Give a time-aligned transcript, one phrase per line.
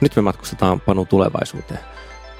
[0.00, 1.80] Nyt me matkustetaan Panu tulevaisuuteen.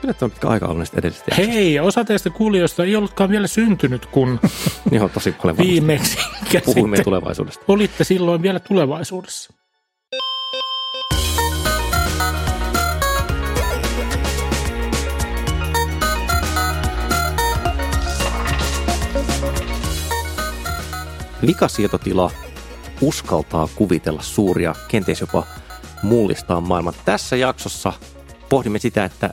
[0.02, 4.40] Yllättävän pitkä aika on näistä edellisistä Hei, osa teistä kuulijoista ei ollutkaan vielä syntynyt, kun
[4.90, 6.18] Joo, tosi paljon viimeksi
[6.64, 7.64] puhuimme tulevaisuudesta.
[7.68, 9.52] Olitte silloin vielä tulevaisuudessa.
[21.46, 22.31] Vikasietotila
[23.00, 25.46] uskaltaa kuvitella suuria, kenties jopa
[26.02, 26.94] mullistaa maailman.
[27.04, 27.93] Tässä jaksossa
[28.48, 29.30] pohdimme sitä, että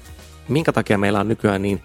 [0.50, 1.82] minkä takia meillä on nykyään niin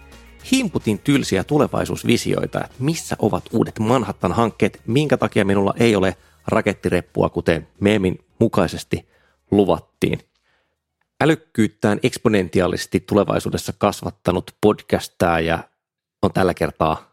[0.51, 6.17] himputin tylsiä tulevaisuusvisioita, että missä ovat uudet Manhattan-hankkeet, minkä takia minulla ei ole
[6.47, 9.09] rakettireppua, kuten meemin mukaisesti
[9.51, 10.19] luvattiin.
[11.21, 15.59] Älykkyyttään eksponentiaalisesti tulevaisuudessa kasvattanut podcastaaja
[16.21, 17.11] on tällä kertaa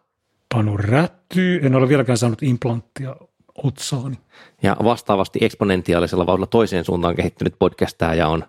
[0.54, 1.60] Panu rättyy.
[1.62, 3.16] En ole vieläkään saanut implanttia
[3.62, 4.16] otsaani.
[4.62, 8.44] Ja vastaavasti eksponentiaalisella vauhdilla toiseen suuntaan kehittynyt podcastaaja on,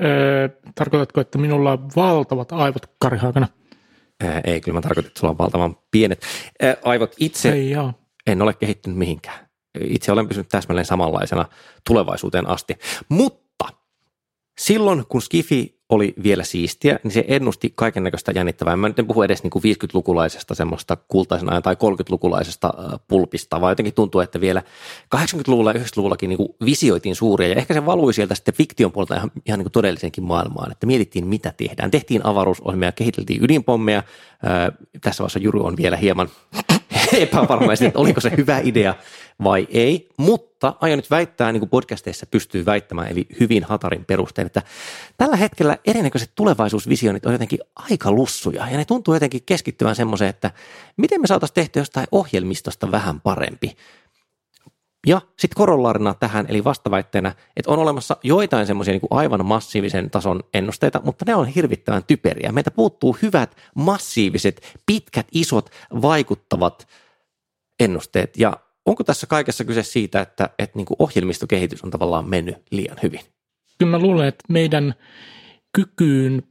[0.00, 3.48] Öö, tarkoitatko, että minulla on valtavat aivot Kari Haakana?
[4.20, 6.22] ää, ei kyllä mä tarkoitan, että sulla on valtavan pienet
[6.62, 7.14] ää, aivot.
[7.18, 7.92] Itse Ei joo.
[8.26, 9.48] en ole kehittynyt mihinkään.
[9.80, 11.46] Itse olen pysynyt täsmälleen samanlaisena
[11.86, 12.74] tulevaisuuteen asti.
[13.08, 13.64] Mutta
[14.60, 18.76] silloin, kun Skifi oli vielä siistiä, niin se ennusti kaiken näköistä jännittävää.
[18.76, 23.60] Mä nyt en puhu edes niin kuin 50-lukulaisesta semmoista kultaisen ajan tai 30-lukulaisesta äh, pulpista,
[23.60, 24.62] vaan jotenkin tuntuu, että vielä
[25.16, 27.48] 80-luvulla ja 90-luvullakin niin kuin visioitiin suuria.
[27.48, 30.86] Ja ehkä se valui sieltä sitten fiktion puolelta ihan, ihan niin kuin todellisenkin maailmaan, että
[30.86, 31.90] mietittiin mitä tehdään.
[31.90, 34.02] Tehtiin avaruusohjelmia, kehiteltiin ydinpommeja.
[35.00, 36.28] Tässä vaiheessa Juru on vielä hieman
[37.12, 38.94] epävarma, että oliko se hyvä idea
[39.44, 44.46] vai ei, mutta aion nyt väittää, niin kuin podcasteissa pystyy väittämään, eli hyvin hatarin perustein,
[44.46, 44.62] että
[45.16, 50.50] tällä hetkellä erinäköiset tulevaisuusvisionit on jotenkin aika lussuja, ja ne tuntuu jotenkin keskittyvän semmoiseen, että
[50.96, 53.76] miten me saataisiin tehtyä jostain ohjelmistosta vähän parempi.
[55.06, 60.40] Ja sitten korollaarina tähän, eli vastaväitteenä, että on olemassa joitain semmoisia niin aivan massiivisen tason
[60.54, 62.52] ennusteita, mutta ne on hirvittävän typeriä.
[62.52, 65.70] Meiltä puuttuu hyvät, massiiviset, pitkät, isot,
[66.02, 66.88] vaikuttavat
[67.80, 68.36] ennusteet.
[68.36, 68.52] Ja
[68.90, 73.20] onko tässä kaikessa kyse siitä, että, että niin kuin ohjelmistokehitys on tavallaan mennyt liian hyvin?
[73.78, 74.94] Kyllä mä luulen, että meidän
[75.72, 76.42] kykyyn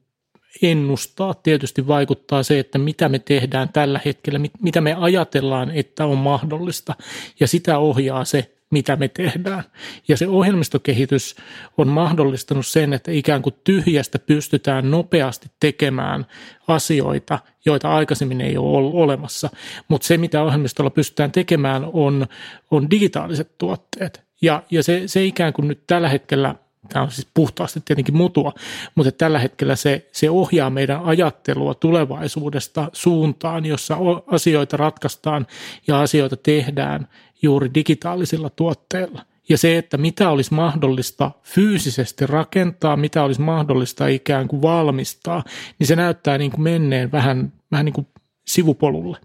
[0.62, 6.06] ennustaa tietysti vaikuttaa se, että mitä me tehdään tällä hetkellä, mit- mitä me ajatellaan, että
[6.06, 6.96] on mahdollista,
[7.40, 9.64] ja sitä ohjaa se, mitä me tehdään.
[10.08, 11.36] Ja se ohjelmistokehitys
[11.78, 16.26] on mahdollistanut sen, että ikään kuin tyhjästä pystytään nopeasti tekemään
[16.68, 19.50] asioita, joita aikaisemmin ei ole ollut olemassa.
[19.88, 22.28] Mutta se, mitä ohjelmistolla pystytään tekemään, on,
[22.72, 24.24] on digitaaliset tuotteet.
[24.42, 26.56] Ja, ja se, se ikään kuin nyt tällä hetkellä
[26.90, 28.54] tämä on siis puhtaasti tietenkin mutua,
[28.96, 33.98] mutta tällä hetkellä se, se ohjaa meidän ajattelua tulevaisuudesta suuntaan, jossa
[34.28, 35.48] asioita ratkaistaan
[35.88, 37.08] ja asioita tehdään
[37.42, 39.26] juuri digitaalisilla tuotteilla.
[39.50, 45.44] Ja se, että mitä olisi mahdollista fyysisesti rakentaa, mitä olisi mahdollista ikään kuin valmistaa,
[45.80, 48.08] niin se näyttää niin kuin menneen vähän, vähän niin kuin
[48.48, 49.18] sivupolulle.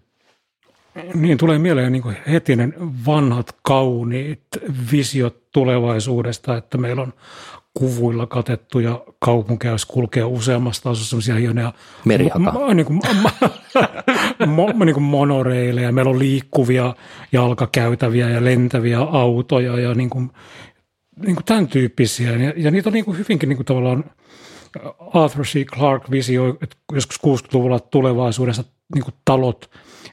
[1.14, 2.68] Niin tulee mieleen niin kuin heti ne
[3.06, 4.42] vanhat kauniit
[4.92, 7.12] visiot tulevaisuudesta, että meillä on
[7.74, 11.72] kuvuilla katettuja kaupunkeja, jos kulkee useammasta asussa sellaisia hienoja
[12.04, 12.50] Merihaka.
[12.50, 13.00] mo- niin kuin,
[14.56, 16.94] mo, niin kuin monoreileja, meillä on liikkuvia
[17.32, 20.30] jalkakäytäviä ja lentäviä autoja ja niin kuin,
[21.26, 22.30] niin kuin tämän tyyppisiä.
[22.30, 24.04] Ja, ja niitä on niin kuin hyvinkin niin kuin tavallaan
[25.14, 25.64] Arthur C.
[25.64, 28.64] Clarke visio, että joskus 60-luvulla tulevaisuudessa
[28.94, 29.70] niin kuin talot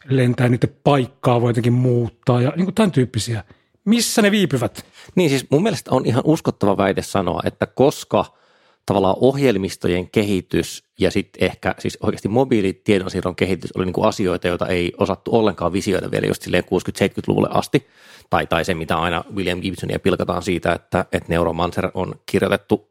[0.10, 3.44] lentää, niiden paikkaa voi jotenkin muuttaa ja niin kuin tämän tyyppisiä.
[3.86, 4.86] Missä ne viipyvät?
[5.16, 8.26] Niin siis mun mielestä on ihan uskottava väite sanoa, että koska
[8.86, 14.94] tavallaan ohjelmistojen kehitys ja sitten ehkä siis oikeasti mobiilitiedonsiirron kehitys oli niinku asioita, joita ei
[14.98, 17.88] osattu ollenkaan visioida vielä just silleen 60-70-luvulle asti.
[18.30, 22.88] Tai, tai se, mitä aina William Gibsonia pilkataan siitä, että, että Neuromancer on kirjoitettu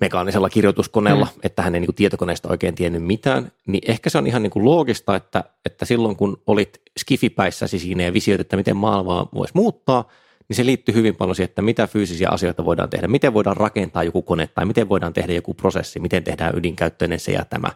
[0.00, 1.40] mekaanisella kirjoituskoneella, mm.
[1.42, 4.64] että hän ei niin tietokoneesta oikein tiennyt mitään, niin ehkä se on ihan niin kuin
[4.64, 10.08] loogista, että, että silloin kun olit skifipäissäsi siinä ja visioit, että miten maailmaa voisi muuttaa,
[10.48, 14.02] niin se liittyy hyvin paljon siihen, että mitä fyysisiä asioita voidaan tehdä, miten voidaan rakentaa
[14.02, 17.68] joku kone tai miten voidaan tehdä joku prosessi, miten tehdään ydinkäyttöinen se ja tämä.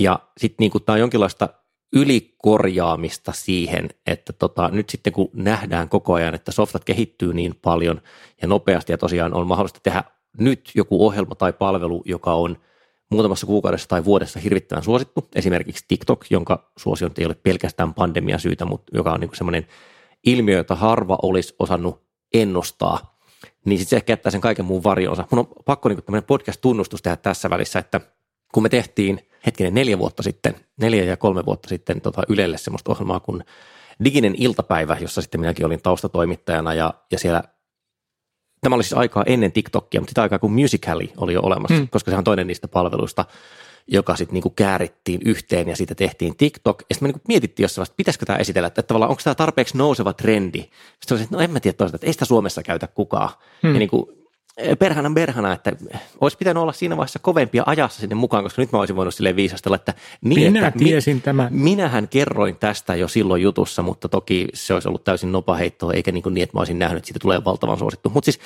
[0.00, 1.48] Ja sitten niin tämä on jonkinlaista
[1.92, 8.00] ylikorjaamista siihen, että tota, nyt sitten kun nähdään koko ajan, että softat kehittyy niin paljon
[8.42, 10.04] ja nopeasti ja tosiaan on mahdollista tehdä
[10.38, 12.56] nyt joku ohjelma tai palvelu, joka on
[13.10, 18.64] muutamassa kuukaudessa tai vuodessa hirvittävän suosittu, esimerkiksi TikTok, jonka suosio ei ole pelkästään pandemian syytä,
[18.64, 19.66] mutta joka on niin semmoinen
[20.26, 22.02] ilmiö, jota harva olisi osannut
[22.34, 23.18] ennustaa,
[23.64, 25.24] niin sitten se ehkä jättää sen kaiken muun varjonsa.
[25.30, 28.00] Mun on pakko niin tämmöinen podcast-tunnustus tehdä tässä välissä, että
[28.54, 32.92] kun me tehtiin hetkinen neljä vuotta sitten, neljä ja kolme vuotta sitten tota Ylelle semmoista
[32.92, 33.44] ohjelmaa kuin
[34.04, 37.42] Diginen iltapäivä, jossa sitten minäkin olin taustatoimittajana ja, ja siellä
[38.60, 41.88] tämä oli siis aikaa ennen TikTokia, mutta sitä aikaa kun Musical.ly oli jo olemassa, mm.
[41.88, 43.24] koska se on toinen niistä palveluista,
[43.86, 46.82] joka sitten niinku käärittiin yhteen ja siitä tehtiin TikTok.
[46.90, 49.78] Ja sitten me niinku mietittiin jossain vasta, pitäisikö tämä esitellä, että tavallaan onko tämä tarpeeksi
[49.78, 50.60] nouseva trendi.
[51.00, 53.30] Sitten oli, että no en mä tiedä toisaalta, että ei sitä Suomessa käytä kukaan.
[53.62, 53.72] Hmm.
[53.72, 54.17] Ja niinku,
[54.78, 55.72] perhana perhana, että
[56.20, 59.36] olisi pitänyt olla siinä vaiheessa kovempia ajassa sinne mukaan, koska nyt mä olisin voinut silleen
[59.36, 59.94] viisastella, että,
[60.24, 61.48] niin, Minä että tiesin mi, tämän.
[61.50, 66.22] minähän kerroin tästä jo silloin jutussa, mutta toki se olisi ollut täysin nopaheittoa, eikä niin,
[66.22, 68.10] kuin niin että mä olisin nähnyt, että siitä tulee valtavan suosittu.
[68.10, 68.40] Mutta siis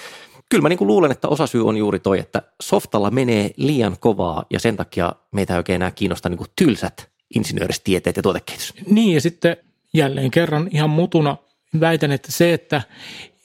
[0.49, 4.45] kyllä mä niin kuin luulen, että osasyy on juuri toi, että softalla menee liian kovaa
[4.51, 8.75] ja sen takia meitä ei oikein enää kiinnosta niin kuin tylsät insinööristieteet ja tuotekehitys.
[8.91, 9.57] Niin ja sitten
[9.95, 11.37] jälleen kerran ihan mutuna
[11.81, 12.83] väitän, että se, että,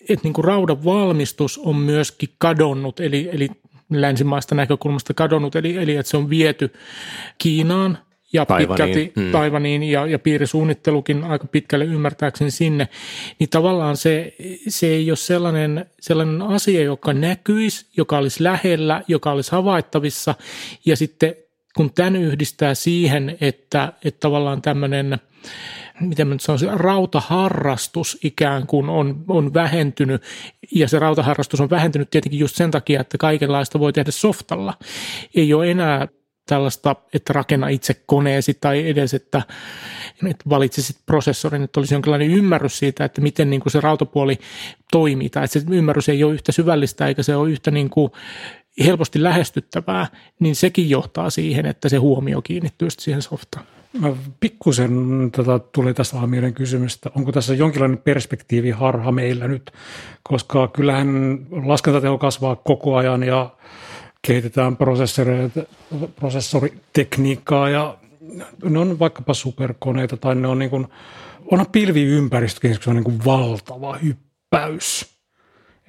[0.10, 3.50] että niin kuin raudan valmistus on myöskin kadonnut, eli, eli
[3.90, 6.74] länsimaista näkökulmasta kadonnut, eli, eli että se on viety
[7.38, 7.98] Kiinaan
[8.34, 8.68] ja Taivaniin.
[8.68, 9.32] pitkälti mm.
[9.32, 12.88] Taivaniin ja, ja piirisuunnittelukin aika pitkälle ymmärtääkseni sinne,
[13.40, 14.36] niin tavallaan se,
[14.68, 20.36] se ei ole sellainen, sellainen asia, joka näkyisi, joka olisi lähellä, joka olisi havaittavissa
[20.86, 21.36] ja sitten
[21.78, 25.20] kun tämän yhdistää siihen, että, että tavallaan tämmöinen
[26.00, 30.24] miten mä nyt sanoisin, rautaharrastus ikään kuin on, on vähentynyt,
[30.76, 34.74] ja se rautaharrastus on vähentynyt tietenkin just sen takia, että kaikenlaista voi tehdä softalla.
[35.36, 36.08] Ei ole enää
[36.48, 39.42] tällaista, että rakenna itse koneesi tai edes, että,
[40.28, 44.40] että valitsisit prosessorin, että olisi jonkinlainen ymmärrys siitä, että miten niin kuin se rautapuoli
[44.92, 48.12] toimii, tai että se ymmärrys ei ole yhtä syvällistä eikä se ole yhtä niin kuin
[48.86, 50.08] helposti lähestyttävää,
[50.40, 53.66] niin sekin johtaa siihen, että se huomio kiinnittyy siihen softaan.
[54.00, 54.92] Mä pikkusen
[55.36, 59.72] tota, tuli tästä mieleen kysymystä, onko tässä jonkinlainen perspektiiviharha meillä nyt,
[60.24, 63.50] koska kyllähän laskentateho kasvaa koko ajan ja
[64.22, 64.78] kehitetään
[66.16, 67.98] prosessoritekniikkaa ja
[68.64, 70.88] ne on vaikkapa superkoneita tai ne on niin kuin,
[71.52, 75.17] onhan pilviympäristö, se on niin kuin valtava hyppäys.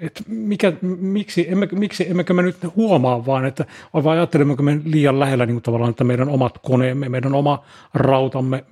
[0.00, 3.64] Et mikä, miksi, emme, miksi emmekö me nyt huomaa vaan, että
[3.94, 7.64] vai ajattelemmeko me liian lähellä niin kuin tavallaan, että meidän omat koneemme, meidän oma
[7.94, 8.64] rautamme.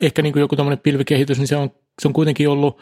[0.00, 1.70] Ehkä niin kuin joku tämmöinen pilvikehitys, niin se on,
[2.02, 2.78] se on kuitenkin ollut,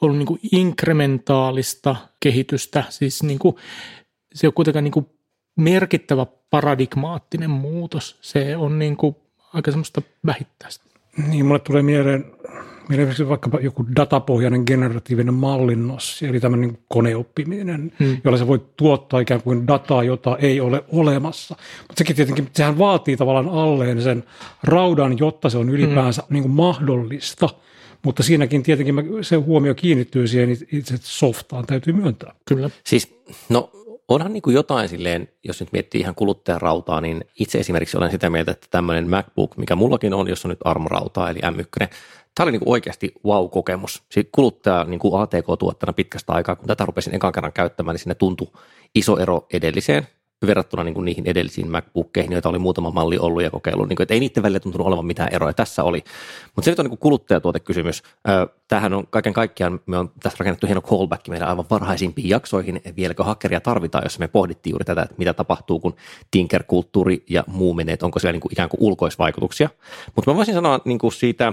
[0.00, 3.56] ollut niin kuin inkrementaalista kehitystä, siis niin kuin,
[4.34, 5.06] se on kuitenkaan niin kuin
[5.56, 8.18] merkittävä paradigmaattinen muutos.
[8.20, 9.16] Se on niin kuin
[9.52, 10.84] aika semmoista vähittäistä.
[11.28, 12.24] Niin, mulle tulee mieleen,
[12.96, 18.16] mieleen vaikkapa joku datapohjainen generatiivinen mallinnos, eli tämmöinen niin koneoppiminen, hmm.
[18.24, 21.56] jolla se voi tuottaa ikään kuin dataa, jota ei ole olemassa.
[21.78, 24.24] Mutta sekin tietenkin, sehän vaatii tavallaan alleen sen
[24.62, 26.34] raudan, jotta se on ylipäänsä hmm.
[26.34, 27.48] niin kuin mahdollista.
[28.04, 32.34] Mutta siinäkin tietenkin se huomio kiinnittyy siihen itse softaan, täytyy myöntää.
[32.44, 32.70] Kyllä.
[32.84, 33.14] Siis,
[33.48, 33.70] no
[34.08, 38.30] onhan niin kuin jotain silleen, jos nyt miettii ihan kuluttajarautaa, niin itse esimerkiksi olen sitä
[38.30, 41.88] mieltä, että tämmöinen MacBook, mikä mullakin on, jos on nyt ARM-rautaa, eli M1,
[42.34, 44.02] tämä oli niin kuin oikeasti wow-kokemus.
[44.10, 48.14] Siis kuluttaja niin kuin ATK-tuottana pitkästä aikaa, kun tätä rupesin ekan kerran käyttämään, niin sinne
[48.14, 48.48] tuntui
[48.94, 50.06] iso ero edelliseen
[50.46, 54.04] verrattuna niin kuin niihin edellisiin MacBookkeihin, joita oli muutama malli ollut ja kokeillut, niin kuin,
[54.04, 55.52] että ei niiden välillä tuntunut olevan mitään eroa.
[55.52, 56.04] Tässä oli.
[56.56, 58.02] Mutta se nyt on niin kuluttajatuotekysymys.
[58.68, 63.24] Tämähän on kaiken kaikkiaan, me on tässä rakennettu hieno callback meidän aivan varhaisimpiin jaksoihin, vieläkö
[63.24, 65.94] hakkeria tarvitaan, jos me pohdittiin juuri tätä, että mitä tapahtuu, kun
[66.30, 69.68] tinker-kulttuuri ja muu menee, että onko siellä niin kuin ikään kuin ulkoisvaikutuksia.
[70.16, 71.52] Mutta mä voisin sanoa niin kuin siitä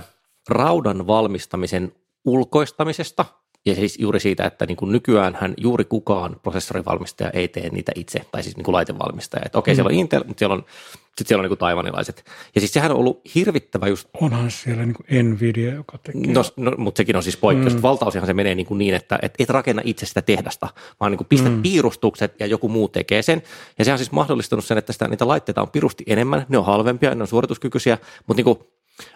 [0.49, 1.91] raudan valmistamisen
[2.25, 3.25] ulkoistamisesta–
[3.65, 7.91] ja siis juuri siitä, että niin kuin nykyään hän juuri kukaan prosessorivalmistaja ei tee niitä
[7.95, 9.43] itse, tai siis niin kuin laitevalmistaja.
[9.45, 9.75] Että okei, mm.
[9.75, 12.25] siellä on Intel, mutta siellä on, sitten siellä on niin kuin taivanilaiset.
[12.55, 14.09] Ja siis sehän on ollut hirvittävä just...
[14.21, 16.33] Onhan siellä niin kuin Nvidia, joka tekee...
[16.33, 17.75] No, no mutta sekin on siis poikkeus.
[17.75, 17.81] Mm.
[17.81, 20.67] Valtausjahan se menee niin, kuin niin että et, et rakenna itse sitä tehdasta,
[20.99, 21.61] vaan niin kuin pistät mm.
[21.61, 23.43] piirustukset ja joku muu tekee sen.
[23.79, 26.65] Ja se on siis mahdollistanut sen, että sitä, niitä laitteita on pirusti enemmän, ne on
[26.65, 27.97] halvempia, ne on suorituskykyisiä,
[28.27, 28.59] mutta niin kuin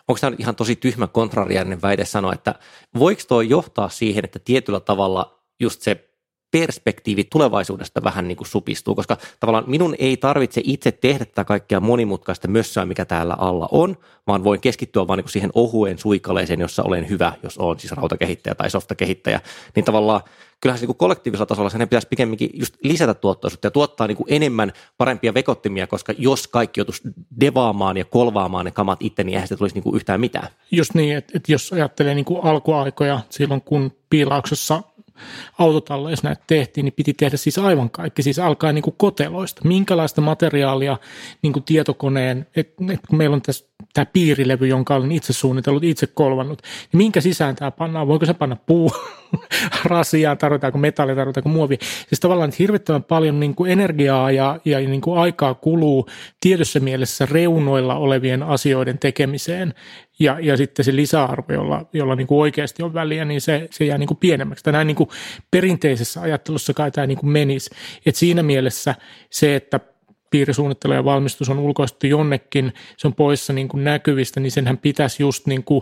[0.08, 2.56] onko tämä ihan tosi tyhmä kontrariainen väite sanoa, että
[3.00, 6.10] voiko tuo johtaa siihen, että tietyllä tavalla just se
[6.54, 11.80] perspektiivi tulevaisuudesta vähän niin kuin supistuu, koska tavallaan minun ei tarvitse itse tehdä tätä kaikkea
[11.80, 13.98] monimutkaista mössöä, mikä täällä alla on,
[14.28, 18.56] vaan voin keskittyä vain niin siihen ohueen suikaleeseen, jossa olen hyvä, jos on siis rautakehittäjä
[18.56, 19.42] tai softakehittäjä,
[19.76, 20.22] niin tavallaan
[20.64, 24.74] kyllähän se niin kollektiivisella tasolla sen pitäisi pikemminkin just lisätä tuottoisuutta ja tuottaa niin enemmän
[24.98, 27.02] parempia vekottimia, koska jos kaikki joutuisi
[27.40, 30.48] devaamaan ja kolvaamaan ne kamat itse, niin eihän se tulisi niin yhtään mitään.
[30.72, 34.84] Just niin, että, että jos ajattelee niin alkuaikoja silloin, kun piilauksessa
[35.60, 39.62] autotalleissa näitä tehtiin, niin piti tehdä siis aivan kaikki, siis alkaa niin kuin koteloista.
[39.64, 40.98] Minkälaista materiaalia
[41.42, 45.84] niin kuin tietokoneen, että et kun meillä on tässä tämä piirilevy, jonka olen itse suunnitellut,
[45.84, 48.08] itse kolvannut, niin minkä sisään tämä pannaan?
[48.08, 48.92] Voiko se panna puu,
[49.86, 51.78] rasiaa, tarvitaanko metallia, tarvitaanko muovia.
[51.82, 56.10] Siis tavallaan että hirvittävän paljon niin kuin energiaa ja, ja niin kuin aikaa kuluu
[56.40, 59.74] tietyssä mielessä reunoilla olevien asioiden tekemiseen
[60.20, 63.86] ja, ja sitten se lisäarvo, jolla, jolla niin kuin oikeasti on väliä, niin se, se
[63.86, 64.64] jää niin kuin pienemmäksi.
[64.64, 65.10] Tänään niin kuin
[65.52, 67.70] perinteisessä ajattelussa kai tämä niin kuin menisi.
[68.06, 68.96] Et siinä mielessä
[69.30, 69.80] se, että
[70.30, 75.24] piirisuunnittelu ja valmistus on ulkoistettu jonnekin, se on poissa niin kuin näkyvistä, niin senhän pitäisi
[75.24, 75.82] just niin kuin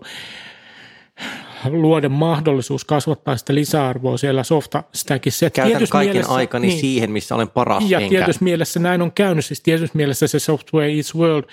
[1.70, 5.50] luoda mahdollisuus kasvattaa sitä lisäarvoa siellä softa stackissa.
[5.50, 7.90] Käytän kaiken mielessä, aikani niin, siihen, missä olen paras.
[7.90, 8.10] Ja enkä.
[8.10, 11.44] tietyssä mielessä näin on käynyt, siis tietyssä mielessä se software is world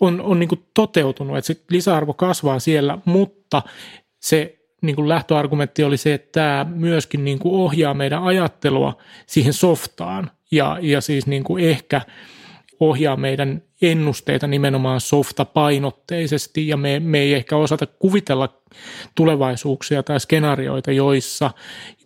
[0.00, 3.62] on, on niin kuin toteutunut, että se lisäarvo kasvaa siellä, mutta
[4.20, 9.52] se niin kuin lähtöargumentti oli se, että tämä myöskin niin kuin ohjaa meidän ajattelua siihen
[9.52, 12.00] softaan ja, ja siis niin kuin ehkä–
[12.80, 18.48] ohjaa meidän ennusteita nimenomaan softapainotteisesti ja me, me ei ehkä osata kuvitella
[19.14, 21.50] tulevaisuuksia tai skenaarioita, joissa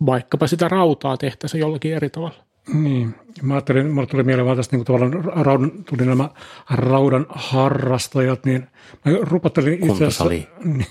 [0.05, 2.45] vaikkapa sitä rautaa tehtäisiin jollakin eri tavalla.
[2.73, 6.29] Niin, mä ajattelin, mulle tuli mieleen vaan tästä niin kuin tavallaan raudan, tuli nämä
[6.69, 8.67] raudan harrastajat, niin
[9.05, 10.25] mä rupattelin itse asiassa...
[10.63, 10.85] Niin,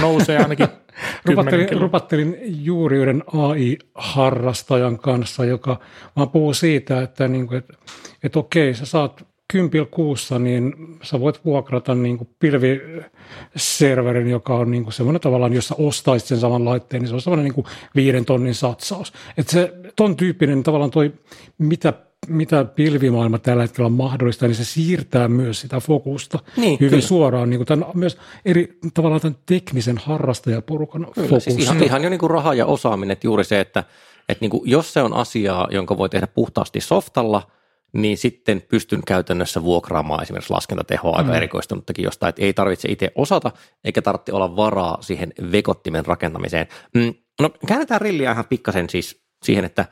[0.00, 0.68] nousee ainakin
[1.24, 5.80] rupattelin, rupattelin juuri yhden AI-harrastajan kanssa, joka
[6.16, 7.74] vaan puhuu siitä, että, niin kuin, että,
[8.22, 14.70] että okei, sä saat kympil kuussa, niin sä voit vuokrata niin kuin pilviserverin, joka on
[14.70, 17.54] niin kuin semmoinen tavallaan, jos sä ostaisit sen saman laitteen, niin se on semmoinen niin
[17.54, 19.12] kuin viiden tonnin satsaus.
[19.38, 21.12] Että se ton tyyppinen tavallaan toi,
[21.58, 21.92] mitä
[22.28, 27.02] mitä pilvimaailma tällä hetkellä on mahdollista, niin se siirtää myös sitä fokusta niin, hyvin kyllä.
[27.02, 31.40] suoraan, niin kuin tämän, myös eri tavallaan tämän teknisen harrastajaporukan fokusta.
[31.40, 33.84] Siis ihan, ihan jo niin kuin raha ja osaaminen, että juuri se, että,
[34.28, 37.42] että niin kuin jos se on asiaa, jonka voi tehdä puhtaasti softalla–
[37.92, 41.36] niin sitten pystyn käytännössä vuokraamaan esimerkiksi laskentatehoa aika mm.
[41.36, 43.52] erikoistunuttakin jostain, että ei tarvitse itse osata
[43.84, 46.66] eikä tarvitse olla varaa siihen vekottimen rakentamiseen.
[46.94, 49.84] Mm, no käännetään rilliä ihan pikkasen siis siihen, että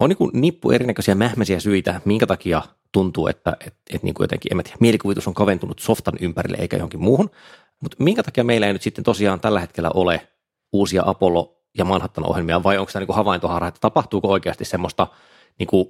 [0.00, 4.58] on niin nippu erinäköisiä mähmäisiä syitä, minkä takia tuntuu, että et, et niin kuin jotenkin,
[4.58, 7.30] en tiedä, mielikuvitus on kaventunut softan ympärille eikä johonkin muuhun,
[7.82, 10.28] mutta minkä takia meillä ei nyt sitten tosiaan tällä hetkellä ole
[10.72, 15.06] uusia Apollo- ja Manhattan-ohjelmia, vai onko tämä niin havaintoharha, että tapahtuuko oikeasti semmoista
[15.58, 15.88] niin kuin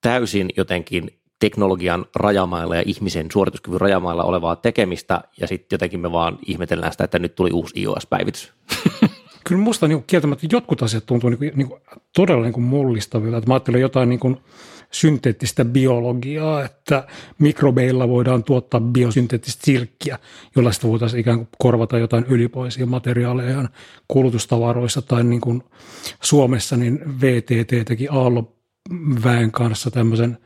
[0.00, 6.38] täysin jotenkin teknologian rajamailla ja ihmisen suorituskyvyn rajamailla olevaa tekemistä, ja sitten jotenkin me vaan
[6.46, 8.52] ihmetellään sitä, että nyt tuli uusi iOS-päivitys.
[9.46, 11.80] Kyllä minusta niin kieltämättä jotkut asiat tuntuu niin kuin, niin kuin,
[12.16, 13.36] todella niin kuin mullistavilta.
[13.36, 14.36] Että mä ajattelen jotain niin kuin
[14.90, 17.06] synteettistä biologiaa, että
[17.38, 20.18] mikrobeilla voidaan tuottaa biosynteettistä silkkiä,
[20.56, 23.68] jolla sitä voitaisiin ikään kuin korvata jotain ylipoisia materiaaleja
[24.08, 25.62] kulutustavaroissa tai niin kuin
[26.22, 28.55] Suomessa niin VTT teki Aallo
[29.24, 30.38] väen kanssa tämmöisen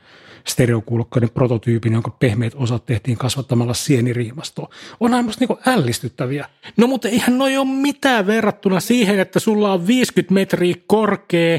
[0.47, 4.68] stereokuulokkaiden prototyypin, jonka pehmeät osat tehtiin kasvattamalla sieniriimastoa.
[5.00, 6.47] On aivan niin ällistyttäviä.
[6.76, 11.59] No mutta eihän noi ole mitään verrattuna siihen, että sulla on 50 metriä korkea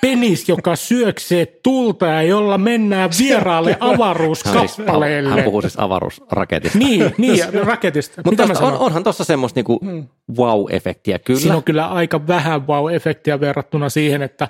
[0.00, 5.30] penis, joka syöksee tulta ja jolla mennään vieraalle avaruuskappaleelle.
[5.30, 6.78] Hän puhuu siis avaruusraketista.
[6.78, 8.22] niin, niin raketista.
[8.24, 10.06] Mutta on, onhan tuossa semmoista niinku hmm.
[10.36, 11.40] wow-efektiä kyllä.
[11.40, 14.48] Siinä on kyllä aika vähän wow-efektiä verrattuna siihen, että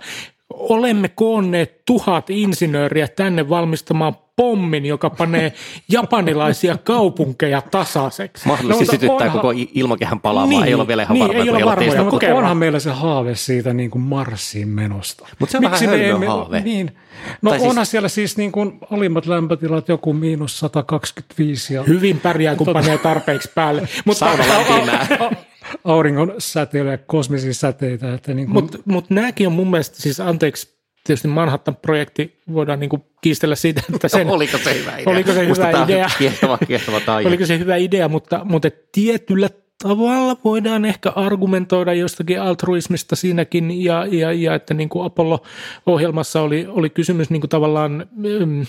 [0.50, 5.52] olemme koonneet tuhat insinööriä tänne valmistamaan pommin, joka panee
[5.88, 8.48] japanilaisia kaupunkeja tasaiseksi.
[8.48, 9.32] Mahdollisesti no, sytyttää onhan...
[9.32, 12.56] koko ilmakehän palaamaan, niin, ei ole vielä ihan niin, varma, ei ole varma, mutta onhan
[12.56, 15.28] meillä se haave siitä niin kuin Marsiin menosta.
[15.38, 16.60] Mutta se on Miksi vähän emme, haave.
[16.60, 16.96] Niin.
[17.42, 17.90] No tai onhan siis...
[17.90, 21.74] siellä siis niin kuin alimmat lämpötilat joku miinus 125.
[21.74, 21.82] Ja...
[21.82, 22.80] Hyvin pärjää, kun tota...
[22.80, 23.88] panee tarpeeksi päälle.
[24.04, 24.26] Mutta
[25.84, 28.14] auringon säteilyä kosmisia säteitä.
[28.14, 28.54] Että niin kuin...
[28.54, 30.75] Mutta mut nämäkin on mun mielestä, siis anteeksi,
[31.06, 35.12] tietysti Manhattan-projekti voidaan niin kuin kiistellä siitä, että sen, oliko se hyvä idea.
[35.12, 36.08] Oliko se hyvä idea.
[36.18, 39.48] Kiehtova, kiehtova oliko se hyvä idea, mutta, mutta tietyllä
[39.82, 46.66] tavalla voidaan ehkä argumentoida jostakin altruismista siinäkin ja, ja, ja että niin kuin Apollo-ohjelmassa oli,
[46.68, 48.66] oli kysymys niin kuin tavallaan mm,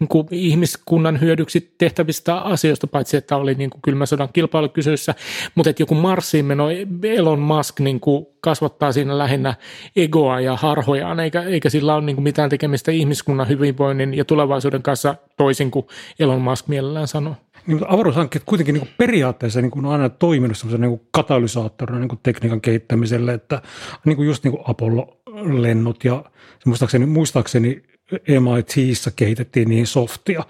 [0.00, 5.14] niin kuin ihmiskunnan hyödyksi tehtävistä asioista, paitsi että oli niin kuin kylmä sodan kilpailukysyssä,
[5.54, 6.66] mutta että joku Marsiin meno
[7.02, 9.54] Elon Musk niin kuin kasvattaa siinä lähinnä
[9.96, 14.82] egoa ja harhojaan, eikä, eikä sillä ole niin kuin mitään tekemistä ihmiskunnan hyvinvoinnin ja tulevaisuuden
[14.82, 15.86] kanssa toisin kuin
[16.18, 17.34] Elon Musk mielellään sanoo.
[17.66, 22.08] Niin, mutta avaruushankkeet kuitenkin niin periaatteessa niin kuin on aina toiminut semmoisen niin katalysaattorina niin
[22.08, 23.62] kuin tekniikan kehittämiselle, että
[24.04, 26.24] niin kuin just niin kuin Apollo-lennot ja
[26.66, 27.82] muistaakseni, muistaakseni
[28.28, 30.44] MITissä kehitettiin niin softia.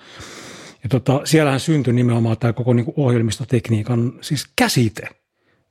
[0.83, 5.09] Ja tota, siellähän syntyi nimenomaan tämä koko niin kuin ohjelmistotekniikan siis käsite–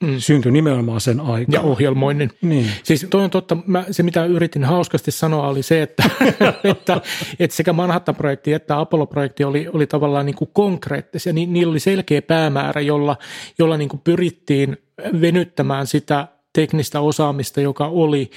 [0.03, 0.15] mm.
[0.17, 1.45] syntyi nimenomaan sen aikaan.
[1.49, 2.31] Ja ohjelmoinnin.
[2.41, 2.69] Niin.
[2.83, 6.03] Siis toi on totta, mä, se mitä yritin hauskasti sanoa oli se, että,
[6.71, 7.01] että,
[7.39, 11.33] että sekä Manhattan-projekti että Apollo-projekti oli, oli tavallaan niin kuin konkreettisia.
[11.33, 13.17] Ni, niillä oli selkeä päämäärä, jolla,
[13.59, 14.77] jolla niin kuin pyrittiin
[15.21, 18.31] venyttämään sitä teknistä osaamista, joka oli,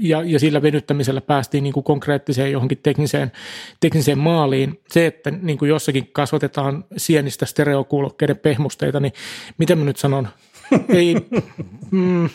[0.00, 3.32] ja, ja sillä venyttämisellä päästiin niin kuin konkreettiseen johonkin tekniseen,
[3.80, 4.80] tekniseen maaliin.
[4.90, 9.12] Se, että niin kuin jossakin kasvatetaan sienistä stereokuulokkeiden pehmusteita, niin
[9.58, 10.28] mitä mä nyt sanon?
[10.88, 11.14] Ei,
[11.90, 12.28] mm, mä,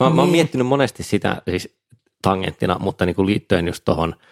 [0.00, 0.30] mä oon niin.
[0.30, 1.76] miettinyt monesti sitä siis
[2.22, 4.14] tangenttina, mutta niin kuin liittyen just tuohon–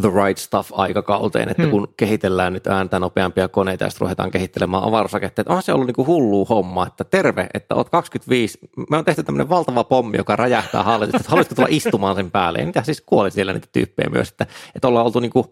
[0.00, 1.70] the right stuff aikakauteen, että hmm.
[1.70, 5.86] kun kehitellään nyt ääntä nopeampia koneita ja sitten ruvetaan kehittelemään avaruusraketteja, että on se ollut
[5.86, 8.58] niin kuin hullu homma, että terve, että oot 25,
[8.90, 12.58] me on tehty tämmöinen valtava pommi, joka räjähtää hallitusta, että haluaisitko tulla istumaan sen päälle,
[12.58, 15.46] ja niitä siis kuoli siellä niitä tyyppejä myös, että, että ollaan oltu niin kuin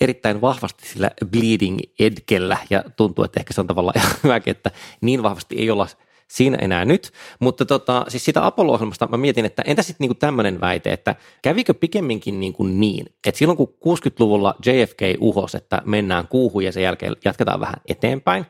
[0.00, 4.70] erittäin vahvasti sillä bleeding edgellä ja tuntuu, että ehkä se on tavallaan ihan hyväkin, että
[5.00, 5.86] niin vahvasti ei olla
[6.28, 7.12] siinä enää nyt.
[7.40, 11.74] Mutta tota, siis sitä Apollo-ohjelmasta mä mietin, että entä sitten niinku tämmöinen väite, että kävikö
[11.74, 16.82] pikemminkin niin, kuin niin, että silloin kun 60-luvulla JFK uhos, että mennään kuuhun ja sen
[16.82, 18.46] jälkeen jatketaan vähän eteenpäin,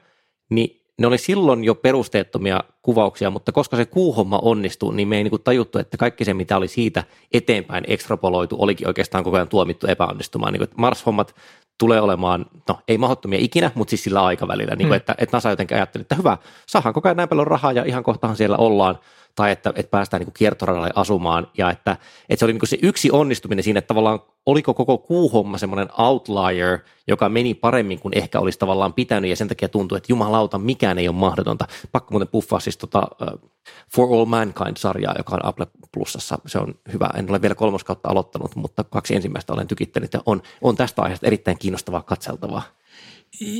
[0.51, 5.25] niin ne oli silloin jo perusteettomia kuvauksia, mutta koska se kuuhomma onnistui, niin me ei
[5.25, 9.87] niin tajuttu, että kaikki se, mitä oli siitä eteenpäin ekstrapoloitu, olikin oikeastaan koko ajan tuomittu
[9.87, 10.53] epäonnistumaan.
[10.53, 11.35] Niin Mars-hommat
[11.79, 14.97] tulee olemaan, no ei mahdottomia ikinä, mutta siis sillä aikavälillä, niin kuin, mm.
[14.97, 18.03] että, että NASA jotenkin ajatteli, että hyvä, saadaan koko ajan näin paljon rahaa ja ihan
[18.03, 18.99] kohtahan siellä ollaan,
[19.35, 21.97] tai että, että päästään niin kiertoradalle asumaan, ja että,
[22.29, 26.79] että se oli niin se yksi onnistuminen siinä, että tavallaan oliko koko kuuhomma semmoinen outlier,
[27.07, 30.99] joka meni paremmin kuin ehkä olisi tavallaan pitänyt, ja sen takia tuntuu, että jumalauta, mikään
[30.99, 31.67] ei ole mahdotonta.
[31.93, 33.51] Pakko muuten puffaa siis tota, uh,
[33.95, 36.39] For All Mankind-sarjaa, joka on Apple Plusassa.
[36.47, 37.11] Se on hyvä.
[37.15, 41.27] En ole vielä kolmoskautta aloittanut, mutta kaksi ensimmäistä olen tykittänyt, ja on, on tästä aiheesta
[41.27, 42.63] erittäin kiinnostavaa katseltavaa.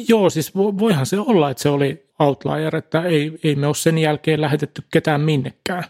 [0.09, 3.99] Joo, siis voihan se olla, että se oli outlier, että ei, ei me ole sen
[3.99, 5.85] jälkeen lähetetty ketään minnekään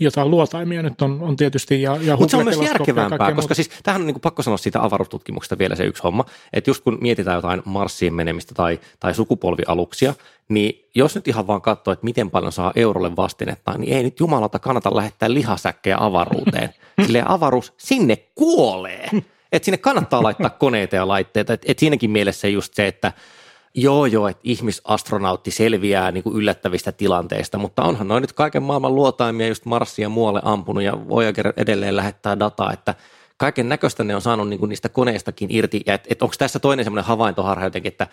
[0.00, 1.82] jotain luotaimia nyt on, on tietysti.
[1.82, 3.54] Ja, ja Mutta se on myös järkevämpää, koska muuta.
[3.54, 6.84] siis tähän on niin kuin pakko sanoa siitä avaruustutkimuksesta vielä se yksi homma, että just
[6.84, 10.14] kun mietitään jotain Marsiin menemistä tai, tai sukupolvialuksia,
[10.48, 14.20] niin jos nyt ihan vaan katsoo, että miten paljon saa eurolle vastinetta, niin ei nyt
[14.20, 16.74] jumalata kannata lähettää lihasäkkejä avaruuteen.
[17.06, 19.10] Silleen avaruus sinne kuolee.
[19.54, 21.52] Että sinne kannattaa laittaa koneita ja laitteita.
[21.52, 23.12] Että et siinäkin mielessä just se, että
[23.74, 28.94] joo joo, että ihmisastronautti selviää niin kuin yllättävistä tilanteista, mutta onhan noin nyt kaiken maailman
[28.94, 32.94] luotaimia just Marsia muualle ampunut ja Voyager edelleen lähettää dataa, että
[33.36, 35.82] kaiken näköistä ne on saanut niin kuin niistä koneistakin irti.
[35.86, 38.06] Ja et, et onko tässä toinen semmoinen havaintoharha jotenkin, että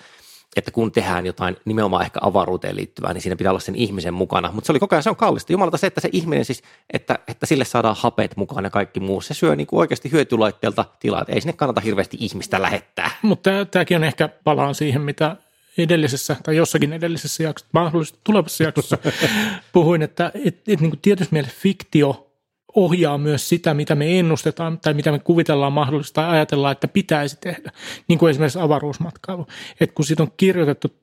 [0.55, 4.51] että kun tehdään jotain nimenomaan ehkä avaruuteen liittyvää, niin siinä pitää olla sen ihmisen mukana.
[4.51, 5.51] Mutta se oli koko ajan, se on kallista.
[5.53, 9.21] Jumalata se, että se ihminen siis, että, että sille saadaan hapet mukaan ja kaikki muu.
[9.21, 13.11] Se syö niin kuin oikeasti hyötylaitteelta tilaa, ei sinne kannata hirveästi ihmistä lähettää.
[13.21, 15.35] Mutta tämäkin on ehkä palaan siihen, mitä
[15.77, 18.97] edellisessä tai jossakin edellisessä jaksossa, mahdollisesti tulevassa jaksossa
[19.73, 22.30] puhuin, että et, et, niin kuin tietysti mielessä fiktio
[22.75, 27.37] ohjaa myös sitä, mitä me ennustetaan tai mitä me kuvitellaan mahdollista tai ajatellaan, että pitäisi
[27.41, 27.71] tehdä,
[28.07, 29.47] niin kuin esimerkiksi avaruusmatkailu.
[29.79, 31.01] Et kun siitä on kirjoitettu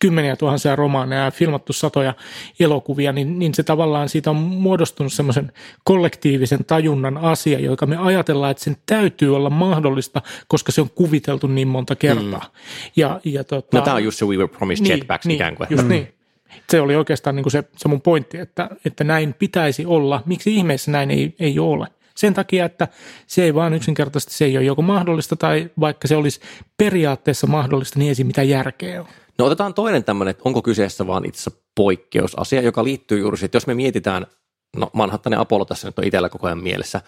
[0.00, 2.14] kymmeniä tuhansia romaaneja ja filmattu satoja
[2.60, 5.52] elokuvia, niin, niin se tavallaan siitä on muodostunut semmoisen
[5.84, 11.46] kollektiivisen tajunnan asia, joka me ajatellaan, että sen täytyy olla mahdollista, koska se on kuviteltu
[11.46, 12.44] niin monta kertaa.
[12.44, 12.90] Mm.
[12.96, 15.54] Ja, ja tota, no tämä on just se We Were Promised niin, Jetpacks niin, ikään
[15.54, 15.66] kuin.
[15.70, 15.88] Just mm.
[15.88, 16.17] niin.
[16.70, 20.22] Se oli oikeastaan niin kuin se, se mun pointti, että, että näin pitäisi olla.
[20.26, 21.86] Miksi ihmeessä näin ei, ei ole?
[22.16, 22.88] Sen takia, että
[23.26, 26.40] se ei vaan yksinkertaisesti se ei ole joko mahdollista tai vaikka se olisi
[26.76, 29.08] periaatteessa mahdollista, niin ei mitään järkeä ole.
[29.38, 33.56] No otetaan toinen tämmöinen, että onko kyseessä vaan itse poikkeusasia, joka liittyy juuri siihen, että
[33.56, 34.26] jos me mietitään,
[34.76, 37.00] no Manhattanen Apollo tässä nyt on itsellä koko ajan mielessä,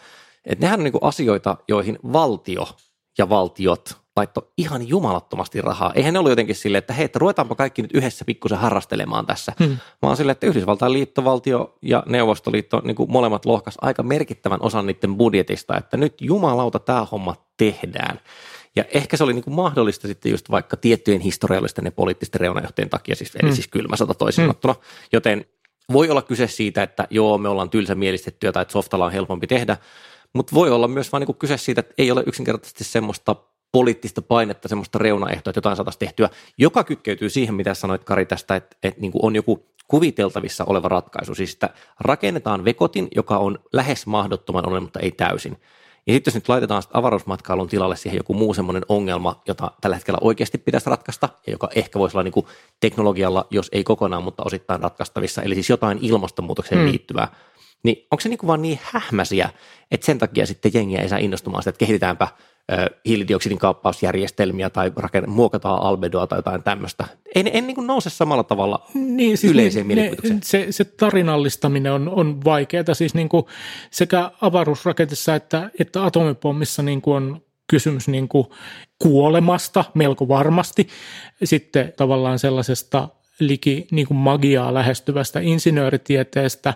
[0.45, 2.69] että nehän on niin asioita, joihin valtio
[3.19, 5.93] ja valtiot laitto ihan jumalattomasti rahaa.
[5.95, 9.53] Eihän ne ollut jotenkin silleen, että hei, että ruvetaanpa kaikki nyt yhdessä pikkusen harrastelemaan tässä,
[9.59, 9.77] hmm.
[10.03, 15.17] vaan silleen, että Yhdysvaltain liittovaltio ja Neuvostoliitto niin kuin molemmat lohkas aika merkittävän osan niiden
[15.17, 18.21] budjetista, että nyt jumalauta tämä homma tehdään.
[18.77, 22.91] Ja ehkä se oli niin kuin mahdollista sitten just vaikka tiettyjen historiallisten ja poliittisten reunajohtajien
[22.91, 23.55] takia, siis, eli mm.
[23.55, 24.47] siis kylmä sota toisin mm.
[24.47, 24.75] sanottuna.
[25.13, 25.47] Joten
[25.93, 29.77] voi olla kyse siitä, että joo, me ollaan tylsämielistettyjä tai että softalla on helpompi tehdä,
[30.33, 33.37] mutta voi olla myös vain niin kyse siitä, että ei ole yksinkertaisesti semmoista
[33.73, 38.57] poliittista painetta, semmoista reunaehtoa, että jotain saataisiin tehtyä, joka kytkeytyy siihen, mitä sanoit Kari tästä,
[38.57, 41.35] että, että niin kuin on joku kuviteltavissa oleva ratkaisu.
[41.35, 45.57] Siis että rakennetaan vekotin, joka on lähes mahdottoman olen, mutta ei täysin.
[46.07, 50.19] Ja sitten jos nyt laitetaan avaruusmatkailun tilalle siihen joku muu semmoinen ongelma, jota tällä hetkellä
[50.21, 52.47] oikeasti pitäisi ratkaista, ja joka ehkä voisi olla niin kuin
[52.81, 56.91] teknologialla, jos ei kokonaan, mutta osittain ratkaistavissa, eli siis jotain ilmastonmuutokseen hmm.
[56.91, 57.29] liittyvää,
[57.83, 59.51] niin onko se niin kuin vaan niin hähmäsiä,
[59.91, 62.29] että sen takia sitten jengiä ei saa innostumaan sitä, että kehitetäänpä
[63.07, 67.05] hiilidioksidin kaappausjärjestelmiä tai raken, muokataan albedoa tai jotain tämmöistä.
[67.35, 70.43] Ei en niin nouse samalla tavalla niin, siis yleiseen ne, mielikuvitukseen.
[70.43, 72.95] Se, se tarinallistaminen on, on vaikeaa.
[72.95, 73.45] Siis niin kuin
[73.91, 78.47] sekä avaruusraketissa että, että atomipommissa niin kuin on kysymys niin kuin
[78.99, 80.89] kuolemasta melko varmasti.
[81.45, 83.09] Sitten tavallaan sellaisesta
[83.41, 86.75] liki niin kuin magiaa lähestyvästä insinööritieteestä,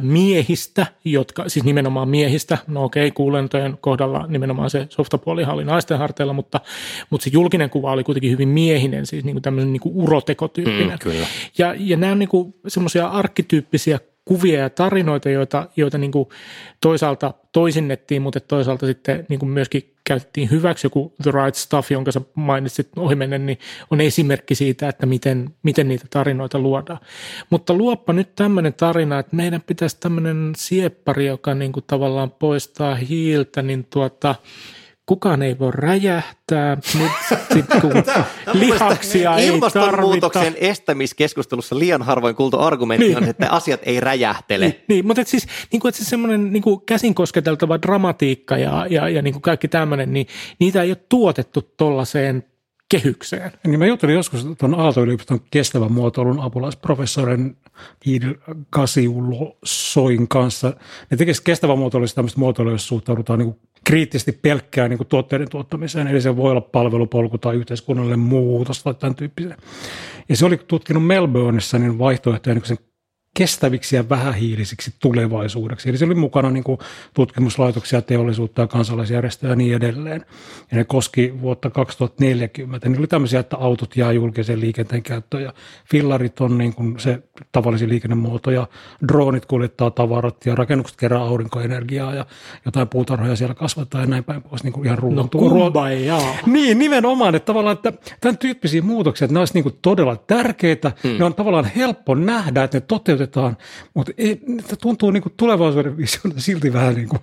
[0.00, 6.32] miehistä, jotka, siis nimenomaan miehistä, no okei, kuulentojen kohdalla nimenomaan se softapuolihan oli naisten harteilla,
[6.32, 6.60] mutta,
[7.10, 10.90] mutta se julkinen kuva oli kuitenkin hyvin miehinen, siis niin kuin tämmöinen niin kuin urotekotyyppinen.
[10.90, 11.26] Mm, kyllä.
[11.58, 16.28] Ja, ja nämä on niin semmoisia arkkityyppisiä kuvia ja tarinoita, joita, joita niin kuin
[16.80, 20.86] toisaalta toisinnettiin, mutta toisaalta sitten niin kuin myöskin käytettiin hyväksi.
[20.86, 23.58] Joku The Right Stuff, jonka sä mainitsit ohimennen, niin
[23.90, 27.00] on esimerkki siitä, että miten, miten niitä tarinoita luodaan.
[27.50, 32.94] Mutta luoppa nyt tämmöinen tarina, että meidän pitäisi tämmöinen sieppari, joka niin kuin tavallaan poistaa
[32.94, 34.34] hiiltä, niin tuota,
[35.06, 37.12] kukaan ei voi räjähtää, nyt
[37.52, 37.92] sit kun
[38.60, 43.16] lihaksia ei Ilmastonmuutoksen estämiskeskustelussa liian harvoin kuultu argumentti niin.
[43.16, 44.64] on, että asiat ei räjähtele.
[44.66, 48.56] Niin, niin mutta et siis, niin kuin, että siis semmoinen niin kuin käsin kosketeltava dramatiikka
[48.56, 50.26] ja, ja, ja niin kuin kaikki tämmöinen, niin
[50.58, 52.44] niitä ei ole tuotettu tuollaiseen
[52.88, 53.52] kehykseen.
[53.66, 57.56] Niin mä juttelin joskus tuon Aalto-yliopiston kestävän muotoilun apulaisprofessorin
[58.06, 58.34] Iidil
[58.70, 60.72] Kasiulo Soin kanssa.
[61.10, 66.06] Ne tekisivät kestävän muotoilusta tämmöistä muotoilua, jos suhtaudutaan niin kriittisesti pelkkään niin tuotteiden tuottamiseen.
[66.06, 69.56] Eli se voi olla palvelupolku tai yhteiskunnallinen muutos tai tämän tyyppisen.
[70.28, 72.78] Ja se oli tutkinut Melbourneissa niin vaihtoehtoja niin sen
[73.36, 75.88] kestäviksi ja vähähiilisiksi tulevaisuudeksi.
[75.88, 76.78] Eli se oli mukana niin kuin
[77.14, 80.24] tutkimuslaitoksia, teollisuutta ja kansalaisjärjestöjä ja niin edelleen.
[80.70, 82.88] Ja ne koski vuotta 2040.
[82.88, 85.52] Niin oli tämmöisiä, että autot jää julkisen liikenteen käyttöön ja
[85.90, 87.22] fillarit on niin kuin se
[87.52, 88.66] tavallisin liikennemuoto ja
[89.08, 92.26] droonit kuljettaa tavarat ja rakennukset kerää aurinkoenergiaa ja
[92.64, 95.16] jotain puutarhoja siellä kasvattaa ja näin päin pois niin kuin ihan ruoan.
[95.16, 95.88] No kumba,
[96.46, 100.92] Niin, nimenomaan, että tavallaan, että tämän tyyppisiä muutoksia, että ne olisi niin kuin todella tärkeitä,
[101.02, 101.18] hmm.
[101.18, 103.56] ne on tavallaan helppo nähdä, että ne toteutetaan otetaan,
[103.94, 104.40] mutta ei,
[104.80, 107.20] tuntuu niin kuin tulevaisuuden visiolta silti vähän niin kuin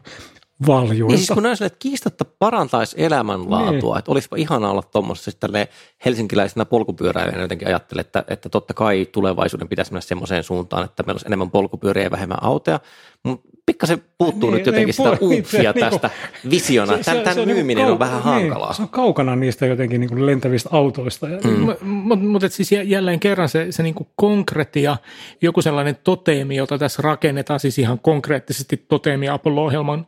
[0.67, 1.07] valjuilta.
[1.07, 3.99] Niin siis kun näin että kiistatta parantaisi elämänlaatua, niin.
[3.99, 5.67] että olisipa ihana olla tuommoisessa sitten
[6.05, 11.17] helsinkiläisenä polkupyöräilijänä jotenkin ajattelen, että, että totta kai tulevaisuuden pitäisi mennä semmoiseen suuntaan, että meillä
[11.17, 12.79] olisi enemmän polkupyöriä ja vähemmän autoja,
[13.23, 16.09] mutta pikkasen puuttuu niin, nyt jotenkin sitä uupsia tästä
[16.43, 16.97] niin visiona.
[16.97, 18.73] Se, tämän, tämän se, myyminen on, niinku on vähän niin, hankalaa.
[18.73, 21.27] Se on kaukana niistä jotenkin niin kuin lentävistä autoista.
[21.27, 21.59] Mm.
[21.59, 24.97] Mutta mut, siis jälleen kerran se, se niin kuin konkretia,
[25.41, 30.05] joku sellainen toteemi, jota tässä rakennetaan, siis ihan konkreettisesti toteemi Apollo-ohjelman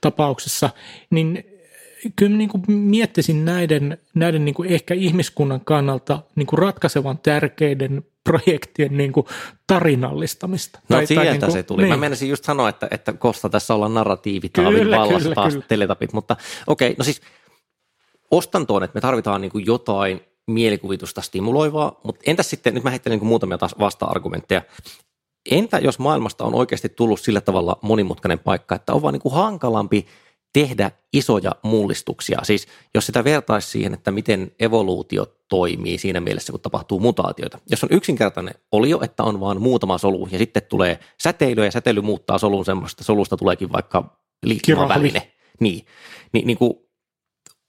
[0.00, 0.70] tapauksessa,
[1.10, 1.51] niin
[2.16, 8.04] kyllä niin kuin miettisin näiden, näiden niin kuin ehkä ihmiskunnan kannalta niin kuin ratkaisevan tärkeiden
[8.24, 9.26] projektien niin kuin
[9.66, 10.80] tarinallistamista.
[10.88, 11.82] No tai, sieltä tai niin kuin, se tuli.
[11.82, 11.92] Niin.
[11.92, 15.66] Mä menisin just sanoa, että, että Kosta tässä ollaan narratiivitaavin vallassa kyllä, taas kyllä.
[15.68, 16.36] teletapit, mutta
[16.66, 17.20] okei, okay, no siis
[18.30, 22.90] ostan tuon, että me tarvitaan niin kuin jotain mielikuvitusta stimuloivaa, mutta entäs sitten, nyt mä
[22.90, 24.62] heittelen niin muutamia taas vasta-argumentteja.
[25.50, 29.34] Entä jos maailmasta on oikeasti tullut sillä tavalla monimutkainen paikka, että on vaan niin kuin
[29.34, 30.06] hankalampi
[30.52, 32.38] tehdä isoja mullistuksia.
[32.42, 37.58] Siis jos sitä vertaisi siihen, että miten evoluutio toimii siinä mielessä, kun tapahtuu mutaatioita.
[37.70, 42.00] Jos on yksinkertainen olio, että on vain muutama solu ja sitten tulee säteily ja säteily
[42.00, 45.32] muuttaa solun semmoista, solusta tuleekin vaikka liikkumaväline.
[45.60, 45.86] Niin,
[46.32, 46.72] niin, niin kuin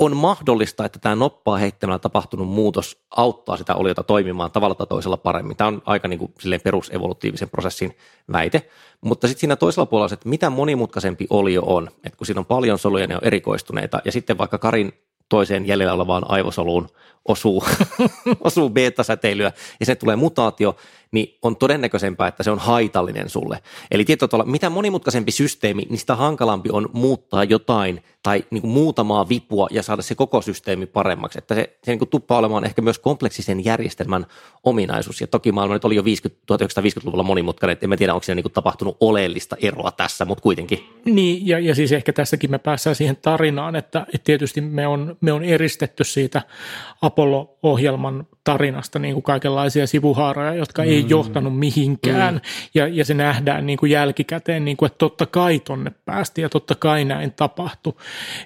[0.06, 5.18] on mahdollista, että tämä noppaa heittämällä tapahtunut muutos auttaa sitä oliota toimimaan tavalla tai toisella
[5.18, 5.58] paremmin.
[5.58, 7.98] Tämä on aika niin kuin perusevolutiivisen prosessin
[8.32, 8.70] väite.
[9.02, 12.46] Mutta sitten siinä toisella puolella se, että mitä monimutkaisempi olio on, että kun siinä on
[12.46, 14.94] paljon soluja, ne on erikoistuneita, ja sitten vaikka Karin
[15.30, 16.90] toiseen jäljellä olevaan aivosoluun
[17.26, 17.64] osuu,
[18.42, 20.76] osuu beta-säteilyä ja se tulee mutaatio,
[21.12, 23.60] niin on todennäköisempää, että se on haitallinen sulle.
[23.92, 29.30] Eli tietyllä mitä monimutkaisempi systeemi, niin sitä hankalampi on muuttaa jotain tai niin kuin muutamaa
[29.30, 31.38] vipua ja saada se koko systeemi paremmaksi.
[31.38, 34.26] Että se, se niin kuin tuppaa olemaan ehkä myös kompleksisen järjestelmän
[34.64, 35.22] ominaisuus.
[35.22, 38.44] Ja toki maailma nyt oli jo 50, 1950-luvulla monimutkainen, että en tiedä, onko siinä niin
[38.44, 40.80] kuin tapahtunut oleellista eroa tässä, mutta kuitenkin.
[41.06, 45.18] Niin, ja, ja siis ehkä tässäkin me päästään siihen tarinaan, että, että tietysti me on,
[45.22, 46.42] me on eristetty siitä
[47.14, 50.88] Apollo-ohjelman tarinasta niin kuin kaikenlaisia sivuhaaroja, jotka mm.
[50.88, 52.34] ei johtanut mihinkään.
[52.34, 52.42] Mm.
[52.74, 56.50] Ja, ja se nähdään niin kuin jälkikäteen, niin kuin, että totta kai tonne päästi ja
[56.50, 57.94] totta kai näin tapahtui.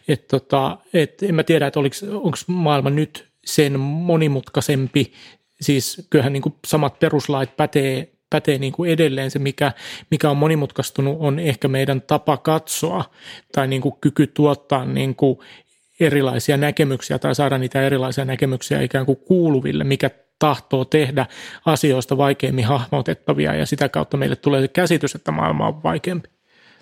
[0.08, 5.14] Et tota, et en mä tiedä, että onko maailma nyt sen monimutkaisempi.
[5.62, 9.32] Siis kyllähän niin kuin samat peruslait pätee, pätee niin kuin edelleen.
[9.32, 9.72] Se, mikä,
[10.12, 13.06] mikä on monimutkaistunut, on ehkä meidän tapa katsoa
[13.52, 15.40] tai niin kuin kyky tuottaa niin kuin
[16.00, 21.26] erilaisia näkemyksiä tai saada niitä erilaisia näkemyksiä ikään kuin kuuluville, mikä tahtoo tehdä
[21.66, 26.30] asioista vaikeimmin hahmotettavia ja sitä kautta meille tulee se käsitys, että maailma on vaikeampi.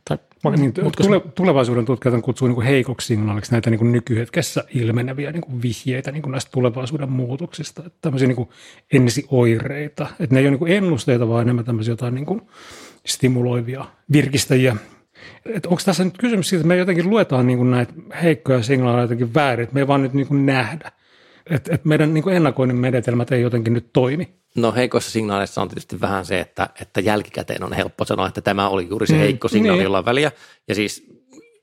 [0.09, 0.17] Tai
[0.57, 5.61] niin, tule, tulevaisuuden tutkijat kutsuu niin heikoksi signaaliksi näitä niin kuin nykyhetkessä ilmeneviä niin kuin
[5.61, 8.49] vihjeitä niin kuin näistä tulevaisuuden muutoksista, että tämmöisiä niin kuin
[8.93, 12.41] ensioireita, että ne ei ole niin kuin ennusteita, vaan enemmän tämmöisiä jotain niin kuin
[13.05, 14.75] stimuloivia virkistäjiä,
[15.45, 19.03] että onko tässä nyt kysymys siitä, että me jotenkin luetaan niin kuin näitä heikkoja signaaleja
[19.03, 20.91] jotenkin väärin, että me ei vaan nyt niin kuin nähdä.
[21.49, 24.33] että et meidän niin kuin ennakoinnin menetelmät ei jotenkin nyt toimi.
[24.55, 28.69] No heikoissa signaaleissa on tietysti vähän se, että, että jälkikäteen on helppo sanoa, että tämä
[28.69, 29.83] oli juuri se mm, heikko signaali, niin.
[29.83, 30.31] jolla on väliä.
[30.67, 31.14] Ja siis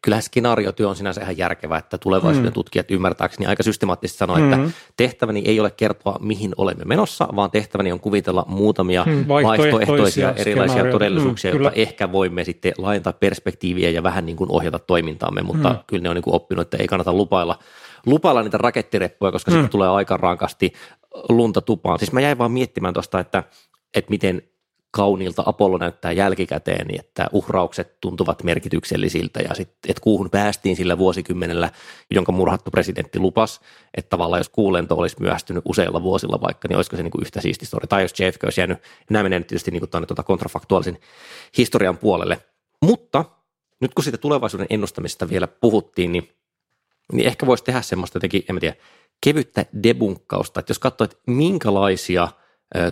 [0.03, 2.55] kyllähän skenaariotyö on sinänsä ihan järkevä, että tulevaisuuden mm.
[2.55, 4.73] tutkijat ymmärtääkseni aika systemaattisesti sanoo, että mm.
[4.97, 9.29] tehtäväni ei ole kertoa, mihin olemme menossa, vaan tehtäväni on kuvitella muutamia mm.
[9.29, 14.79] vaihtoehtoisia erilaisia todellisuuksia, mm, joita ehkä voimme sitten laajentaa perspektiiviä ja vähän niin kuin ohjata
[14.79, 15.79] toimintaamme, mutta mm.
[15.87, 17.59] kyllä ne on niin kuin oppinut, että ei kannata lupailla,
[18.07, 19.55] lupailla niitä rakettireppuja, koska mm.
[19.55, 20.73] sitten tulee aika rankasti
[21.29, 21.99] lunta tupaan.
[21.99, 23.43] Siis mä jäin vaan miettimään tuosta, että,
[23.95, 24.43] että miten
[24.93, 30.99] kauniilta Apollo näyttää jälkikäteen, niin että uhraukset tuntuvat merkityksellisiltä ja sitten, että kuuhun päästiin sillä
[30.99, 31.71] vuosikymmenellä,
[32.11, 33.61] jonka murhattu presidentti lupas,
[33.97, 37.41] että tavallaan jos kuulento olisi myöhästynyt useilla vuosilla vaikka, niin olisiko se niin kuin yhtä
[37.41, 37.87] siisti story.
[37.87, 38.79] Tai jos JFK olisi jäänyt,
[39.11, 40.99] nämä menee tietysti niin kuin tuota kontrafaktuaalisen
[41.59, 42.39] historian puolelle.
[42.83, 43.25] Mutta
[43.81, 46.29] nyt kun siitä tulevaisuuden ennustamista vielä puhuttiin, niin,
[47.13, 48.77] niin ehkä voisi tehdä semmoista jotenkin, en mä tiedä,
[49.21, 52.29] kevyttä debunkkausta, että jos katsoo, että minkälaisia–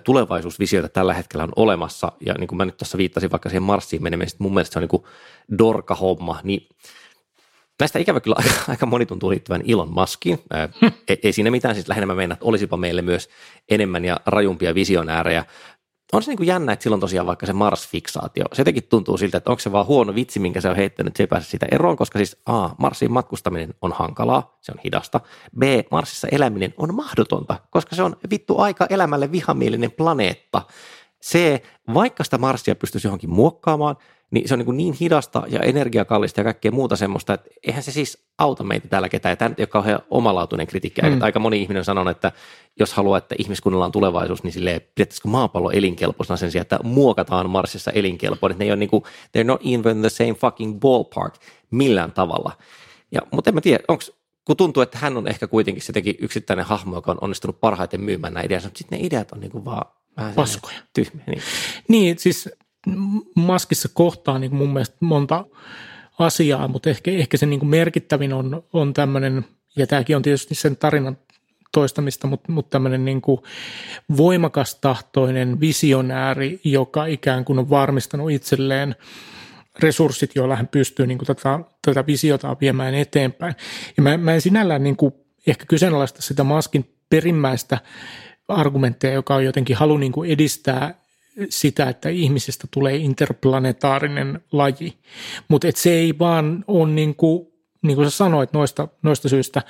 [0.04, 4.02] tulevaisuusvisioita tällä hetkellä on olemassa, ja niin kuin mä nyt tässä viittasin vaikka siihen Marsiin
[4.02, 5.04] menemään, mun mielestä se on niin kuin
[5.58, 6.68] dorka-homma, niin
[7.80, 10.38] Näistä ikävä kyllä aika, aika moni tuntuu liittyvän Elon Muskiin.
[11.08, 13.28] ei, ei siinä mitään, siis lähinnä mä meinaan, että olisipa meille myös
[13.68, 15.44] enemmän ja rajumpia visionäärejä
[16.12, 19.38] on se niin kuin jännä, että silloin tosiaan vaikka se Mars-fiksaatio, se jotenkin tuntuu siltä,
[19.38, 21.96] että onko se vaan huono vitsi, minkä se on heittänyt, se ei pääse siitä eroon,
[21.96, 25.20] koska siis A, Marsiin matkustaminen on hankalaa, se on hidasta.
[25.58, 30.62] B, Marsissa eläminen on mahdotonta, koska se on vittu aika elämälle vihamielinen planeetta.
[31.24, 31.62] C,
[31.94, 33.96] vaikka sitä Marsia pystyisi johonkin muokkaamaan,
[34.30, 37.92] niin se on niin, niin hidasta ja energiakallista ja kaikkea muuta semmoista, että eihän se
[37.92, 39.32] siis auta meitä täällä ketään.
[39.32, 41.02] Ja tämä ei ole kauhean omalaatuinen kritiikki.
[41.02, 41.22] Mm.
[41.22, 42.32] Aika moni ihminen sanoo, että
[42.78, 47.50] jos haluaa, että ihmiskunnalla on tulevaisuus, niin silleen pidettäisikö maapallo elinkelpoisena sen sijaan, että muokataan
[47.50, 48.58] Marsissa elinkelpoinen.
[48.58, 51.34] Ne ei ole niin kuin, they're not even the same fucking ballpark
[51.70, 52.52] millään tavalla.
[53.12, 54.04] Ja, mutta en mä tiedä, onko
[54.44, 58.34] kun tuntuu, että hän on ehkä kuitenkin sittenkin yksittäinen hahmo, joka on onnistunut parhaiten myymään
[58.34, 60.78] nämä ideat, mutta sitten ne ideat on niin kuin vaan vähän paskoja.
[60.92, 61.24] Tyhmiä.
[61.26, 61.42] Niin.
[61.88, 62.48] niin, siis
[63.34, 65.44] maskissa kohtaa niin mun mielestä monta
[66.18, 69.44] asiaa, mutta ehkä, ehkä se niin merkittävin on, on tämmöinen,
[69.76, 71.18] ja tämäkin on tietysti sen tarinan
[71.72, 73.40] toistamista, mutta, mutta tämmöinen niin kuin
[74.16, 78.94] voimakas tahtoinen visionääri, joka ikään kuin on varmistanut itselleen
[79.78, 83.54] resurssit, joilla hän pystyy niin kuin tätä, tätä visiota viemään eteenpäin.
[83.96, 85.14] Ja mä, mä en sinällään niin kuin
[85.46, 87.78] ehkä kyseenalaista sitä maskin perimmäistä
[88.48, 90.99] argumentteja, joka on jotenkin halu niin kuin edistää
[91.48, 94.98] sitä, että ihmisestä tulee interplanetaarinen laji.
[95.48, 97.46] Mutta se ei vaan ole niin kuin,
[97.82, 99.62] niin kuin sä sanoit noista, noista syistä,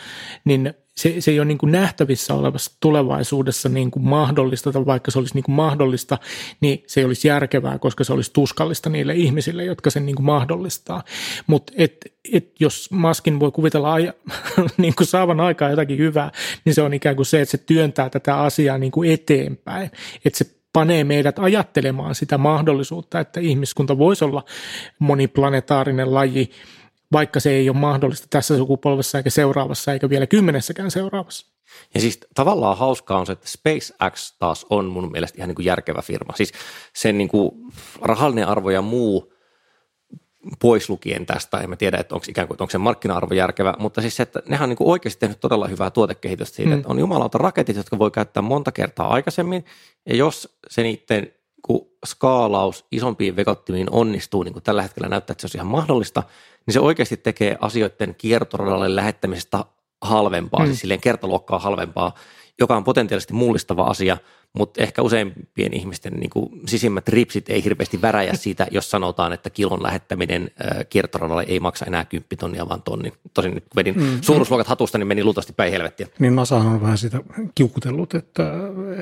[0.44, 5.10] niin se, se ei ole niin kuin nähtävissä olevassa tulevaisuudessa niin kuin mahdollista, tai vaikka
[5.10, 6.18] se olisi niin kuin mahdollista,
[6.60, 10.26] niin se ei olisi järkevää, koska se olisi tuskallista niille ihmisille, jotka sen niin kuin
[10.26, 11.04] mahdollistaa.
[11.46, 11.96] Mutta et,
[12.32, 14.14] et jos maskin voi kuvitella aja,
[14.76, 16.32] niin kuin saavan aikaa jotakin hyvää,
[16.64, 19.90] niin se on ikään kuin se, että se työntää tätä asiaa niin kuin eteenpäin.
[20.24, 24.44] Että se panee meidät ajattelemaan sitä mahdollisuutta, että ihmiskunta voisi olla
[24.98, 26.50] moniplanetaarinen laji,
[27.12, 31.46] vaikka se ei ole mahdollista tässä sukupolvessa eikä seuraavassa eikä vielä kymmenessäkään seuraavassa.
[31.94, 35.66] Ja siis tavallaan hauskaa on se, että SpaceX taas on mun mielestä ihan niin kuin
[35.66, 36.32] järkevä firma.
[36.36, 36.52] Siis
[36.92, 37.50] sen niin kuin
[38.02, 39.29] rahallinen arvo ja muu
[40.60, 44.00] pois lukien tästä, en mä tiedä, että onko ikään kuin onko se markkina-arvo järkevä, mutta
[44.00, 46.76] siis se, että nehän on niin kuin oikeasti tehnyt todella hyvää tuotekehitystä siitä, mm.
[46.76, 49.64] että on jumalauta raketit, jotka voi käyttää monta kertaa aikaisemmin,
[50.06, 55.48] ja jos se niiden kun skaalaus isompiin vekottimiin onnistuu, niin kuin tällä hetkellä näyttää, että
[55.48, 56.22] se on ihan mahdollista,
[56.66, 59.64] niin se oikeasti tekee asioiden kiertoradalle lähettämisestä
[60.02, 60.66] halvempaa, mm.
[60.66, 62.14] siis silleen kertaluokkaa halvempaa,
[62.60, 64.16] joka on potentiaalisesti mullistava asia,
[64.52, 69.50] mutta ehkä useimpien ihmisten niin kuin sisimmät ripsit ei hirveästi väräjä siitä, jos sanotaan, että
[69.50, 70.50] kilon lähettäminen
[70.88, 73.12] kiertoradalle ei maksa enää 10 tonnia, vaan tonni.
[73.34, 74.18] Tosin nyt vedin mm.
[74.20, 76.06] suuruusluokat hatusta, niin meni luultavasti päin helvettiä.
[76.18, 77.20] Niin NASA on vähän sitä
[77.54, 78.52] kiukutellut, että,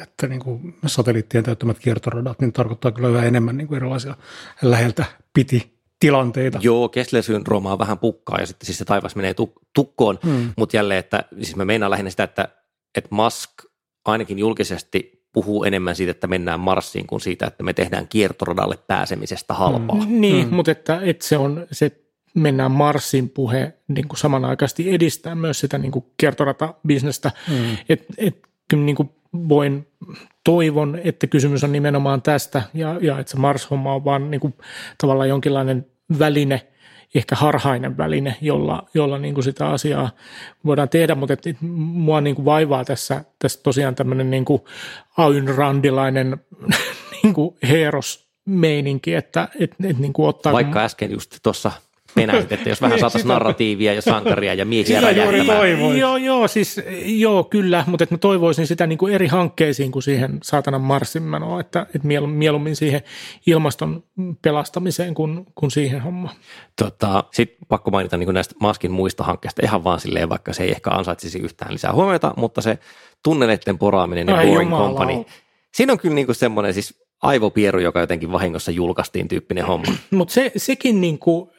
[0.03, 4.17] että niin kuin satelliittien täyttämät kiertoradat niin tarkoittaa kyllä yhä enemmän niin kuin erilaisia
[4.63, 6.59] läheltä piti tilanteita.
[6.63, 9.35] Joo, Kessler-syndroomaa vähän pukkaa ja sitten siis se taivas menee
[9.73, 10.53] tukkoon, mm.
[10.57, 12.49] mutta jälleen, että siis mä meinaan lähinnä sitä, että,
[12.97, 13.51] että Musk
[14.05, 19.55] ainakin julkisesti puhuu enemmän siitä, että mennään Marsiin kuin siitä, että me tehdään kiertoradalle pääsemisestä
[19.55, 19.97] halpaa.
[19.97, 20.21] Mm.
[20.21, 20.55] Niin, mm.
[20.55, 21.93] mutta että, että se on se
[22.35, 27.31] mennään Marsin puhe niin kuin samanaikaisesti edistää myös sitä niin kuin kiertoratabisnestä.
[27.49, 27.77] Mm.
[27.89, 29.11] Et, et, kyllä niin kuin
[29.49, 29.87] voin,
[30.45, 34.55] toivon, että kysymys on nimenomaan tästä ja, ja että se Mars-homma on vaan niin kuin
[34.99, 35.87] tavallaan jonkinlainen
[36.19, 36.63] väline–
[37.15, 40.11] ehkä harhainen väline, jolla, jolla niin kuin sitä asiaa
[40.65, 44.63] voidaan tehdä, mutta et, mua niin kuin vaivaa tässä, tässä tosiaan tämmöinen niin kuin
[45.17, 46.37] Ayn-randilainen
[47.23, 50.53] niin kuin heeros meininki, että et, et, niin kuin ottaa...
[50.53, 51.73] Vaikka äsken just tuossa
[52.27, 55.59] penäisit, että jos vähän saataisiin narratiivia ja sankaria ja miehiä Sitä juuri räjähtämään.
[55.59, 55.99] toivoin.
[55.99, 60.03] Joo, joo, siis joo, kyllä, mutta että mä toivoisin sitä niin kuin eri hankkeisiin kuin
[60.03, 63.01] siihen saatanan Marsin menoa, että, että mielu- mieluummin siihen
[63.47, 64.03] ilmaston
[64.43, 66.35] pelastamiseen kuin, kuin siihen hommaan.
[66.83, 70.71] Tota, Sitten pakko mainita niin näistä Maskin muista hankkeista ihan vaan silleen, vaikka se ei
[70.71, 72.79] ehkä ansaitsisi yhtään lisää huomiota, mutta se
[73.25, 74.99] tunneleiden poraaminen ja Ai Boring jumalauta.
[74.99, 75.25] Company.
[75.75, 79.93] Siinä on kyllä niin semmoinen siis aivopieru, joka jotenkin vahingossa julkaistiin tyyppinen homma.
[80.11, 81.51] Mutta se, sekin niin kuin,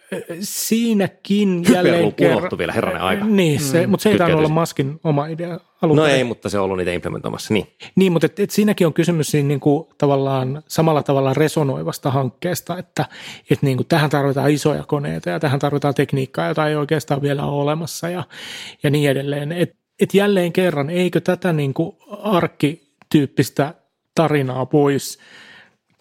[0.42, 2.52] siinäkin jälleen kerran.
[2.58, 3.26] vielä, herranen aika.
[3.26, 6.60] Niin, se, mutta se ei tainnut olla Maskin oma idea alun No ei, mutta se
[6.60, 7.54] on ollut niitä implementoimassa.
[7.54, 7.68] Niin.
[7.96, 12.78] Niin, mutta et, et siinäkin on kysymys siinä niin kuin tavallaan samalla tavalla resonoivasta hankkeesta,
[12.78, 13.06] että
[13.50, 17.46] et niin kuin tähän tarvitaan isoja koneita ja tähän tarvitaan tekniikkaa, jota ei oikeastaan vielä
[17.46, 18.24] ole olemassa ja,
[18.84, 19.52] ja niin edelleen.
[19.52, 23.74] Et, et jälleen kerran, eikö tätä niin kuin arkkityyppistä
[24.16, 25.20] tarinaa pois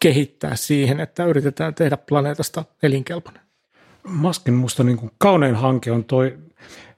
[0.00, 3.47] kehittää siihen, että yritetään tehdä planeetasta elinkelpoinen?
[4.08, 6.38] Maskin musta niin kuin kaunein hanke on toi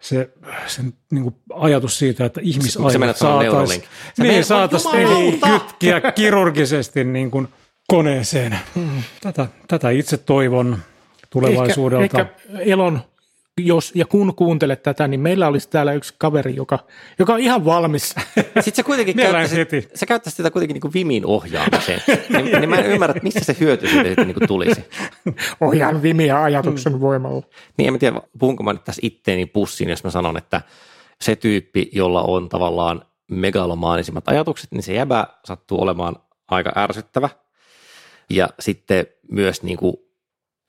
[0.00, 0.30] se,
[0.66, 3.82] sen niin kuin ajatus siitä, että ihmisaivot saataisiin
[4.18, 5.46] niin, saatais Jumalauta!
[5.46, 7.48] kytkiä kirurgisesti niin kuin
[7.88, 8.58] koneeseen.
[9.20, 10.78] Tätä, tätä itse toivon
[11.30, 12.04] tulevaisuudelta.
[12.04, 13.00] Ehkä, ehkä Elon,
[13.66, 16.78] jos ja kun kuuntelet tätä, niin meillä olisi täällä yksi kaveri, joka,
[17.18, 18.08] joka on ihan valmis.
[18.36, 19.88] Sitten sä kuitenkin käyttäisit, heti.
[19.94, 22.02] sä käyttäisit sitä kuitenkin niin kuin Vimin ohjaamiseen.
[22.28, 24.84] niin, niin mä en ymmärrä, että mistä se hyöty siitä sitten niin kuin tulisi.
[25.60, 27.42] Ohjaan vimiä ajatuksen voimalla.
[27.76, 30.60] Niin en mä tiedä, puhunko mä nyt tässä itteeni pussiin, jos mä sanon, että
[31.20, 36.16] se tyyppi, jolla on tavallaan megalomaanisimmat ajatukset, niin se jäbä sattuu olemaan
[36.48, 37.28] aika ärsyttävä.
[38.30, 39.96] Ja sitten myös niin kuin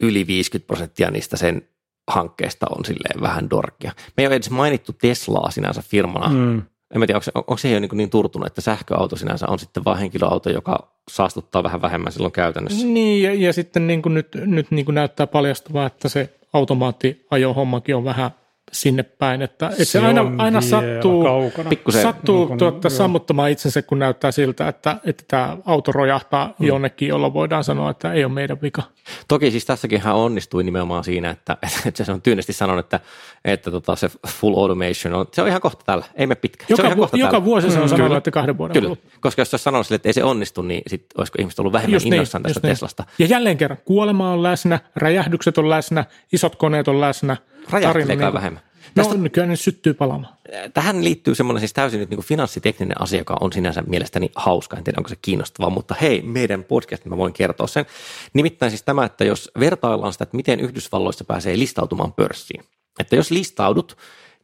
[0.01, 1.67] yli 50 prosenttia niistä sen
[2.07, 3.91] hankkeesta on silleen vähän dorkia.
[4.17, 6.27] Me ei ole edes mainittu Teslaa sinänsä firmana.
[6.29, 6.61] Mm.
[6.95, 9.85] En tiedä, onko se, onko se jo niin, niin turtunut, että sähköauto sinänsä on sitten
[9.85, 12.85] vain henkilöauto, joka saastuttaa vähän vähemmän silloin käytännössä.
[12.85, 17.95] Niin, ja, ja sitten niin kuin nyt, nyt niin kuin näyttää paljastuvaa, että se automaattiajohommakin
[17.95, 18.31] on vähän
[18.71, 21.69] sinne päin, että, että se, se aina, aina sattuu, Pikkusen- kaukana.
[21.69, 22.89] Pikkusen, sattuu niin kuin- joo.
[22.89, 26.65] sammuttamaan itsensä, kun näyttää siltä, että, että tämä auto rojahtaa Mm.
[26.67, 28.83] jonnekin, jolloin voidaan sanoa, että ei ole meidän vika.
[29.27, 32.99] Toki siis tässäkin hän onnistui nimenomaan siinä, että, että se on tyynesti sanonut, että,
[33.45, 36.65] että tota, se full automation on, se on ihan kohta tällä, ei me pitkä.
[36.67, 38.17] se on Joka, ihan vu- kohta joka vuosi se on sanonut, Kyllä.
[38.17, 39.11] että kahden vuoden Kyllä, kuluttua.
[39.21, 41.73] koska jos se olisi sanonut sille, että ei se onnistu, niin sit olisiko ihmiset ollut
[41.73, 42.71] vähemmän Just niin, innoissaan tästä just niin.
[42.71, 43.03] Teslasta.
[43.19, 47.37] Ja jälleen kerran, kuolema on läsnä, räjähdykset on läsnä, isot koneet on läsnä.
[47.69, 48.63] Räjähtelee Tarina niin- vähemmän.
[48.95, 50.33] No Tästä- nykyään ne syttyy palamaan.
[50.73, 54.77] Tähän liittyy semmoinen siis täysin nyt niin kuin finanssitekninen asia, joka on sinänsä mielestäni hauska.
[54.77, 57.85] En tiedä, onko se kiinnostavaa, mutta hei, meidän podcast, mä voin kertoa sen.
[58.33, 62.63] Nimittäin siis tämä, että jos vertaillaan sitä, että miten Yhdysvalloissa pääsee listautumaan pörssiin.
[62.99, 63.97] Että jos listaudut,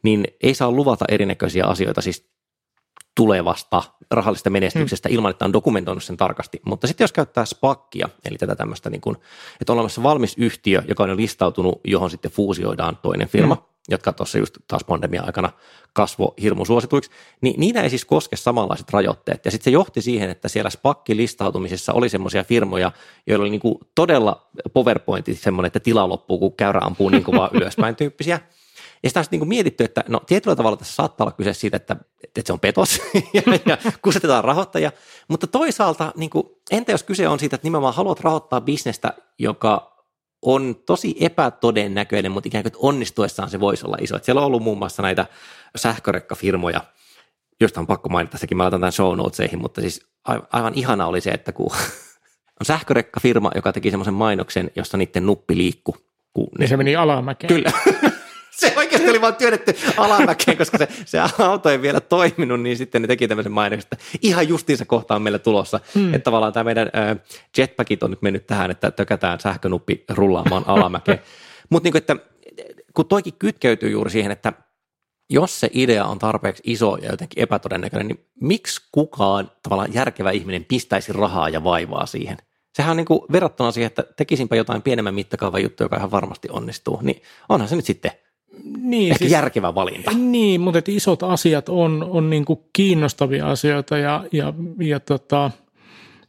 [0.04, 2.30] niin ei saa luvata erinäköisiä asioita, siis
[3.18, 6.62] tulevasta rahallisesta menestyksestä ilman, että on dokumentoinut sen tarkasti.
[6.66, 9.18] Mutta sitten jos käyttää spakkia, eli tätä tämmöistä, niin kuin,
[9.62, 13.62] että on olemassa valmis yhtiö, joka on jo listautunut, johon sitten fuusioidaan toinen firma, mm.
[13.90, 15.50] jotka tuossa just taas pandemian aikana
[15.94, 19.46] kasvo hirmu suosituiksi, niin niitä ei siis koske samanlaiset rajoitteet.
[19.46, 22.92] Ja sitten se johti siihen, että siellä spakki-listautumisessa oli semmoisia firmoja,
[23.28, 27.38] joilla oli niin kuin todella PowerPointti semmoinen, että tila loppuu, kun käyrä ampuu niin kuin
[27.38, 28.40] vaan ylöspäin tyyppisiä.
[29.04, 31.78] Ja sitä on sitten niin mietitty, että no tietyllä tavalla tässä saattaa olla kyse siitä,
[31.78, 33.02] että, että se on petos
[33.34, 34.92] ja, ja kusetetaan rahoittajia,
[35.28, 39.98] mutta toisaalta niin kuin, entä jos kyse on siitä, että nimenomaan haluat rahoittaa bisnestä, joka
[40.42, 44.16] on tosi epätodennäköinen, mutta ikään kuin onnistuessaan se voisi olla iso.
[44.16, 45.26] Että siellä on ollut muun muassa näitä
[45.76, 46.82] sähkörekkafirmoja,
[47.62, 51.08] joista on pakko mainita sekin, mä laitan tämän show notesihin, mutta siis aivan, aivan ihana
[51.08, 51.72] oli se, että kun
[52.60, 55.98] on sähkörekkafirma, joka teki semmoisen mainoksen, jossa niiden nuppi liikkuu.
[56.34, 57.54] Kun ne Niin se meni alamäkeen.
[57.54, 57.72] Kyllä.
[58.62, 63.02] se oikeasti oli vaan työnnetty alamäkeen, koska se, se auto ei vielä toiminut, niin sitten
[63.02, 65.80] ne teki tämmöisen mainoksen, että ihan justiinsa kohta on meillä tulossa.
[65.96, 66.13] Mm.
[66.13, 67.17] Että tavallaan tämä meidän äh,
[67.58, 71.20] jetpackit on nyt mennyt tähän, että tökätään sähkönuppi rullaamaan alamäkeen.
[71.70, 72.15] Mutta niin että
[72.93, 74.54] kun toikin kytkeytyy juuri siihen, että
[75.30, 80.65] jos se idea on tarpeeksi iso ja jotenkin epätodennäköinen, niin miksi kukaan tavallaan järkevä ihminen
[80.65, 82.38] pistäisi rahaa ja vaivaa siihen?
[82.76, 86.48] Sehän on niin kuin verrattuna siihen, että tekisinpä jotain pienemmän mittakaavan juttu, joka ihan varmasti
[86.52, 88.12] onnistuu, niin onhan se nyt sitten
[88.82, 90.12] Niin, ehkä järkevä valinta.
[90.12, 95.52] Niin, mutta että isot asiat on, on niin kuin kiinnostavia asioita ja, ja, ja tota,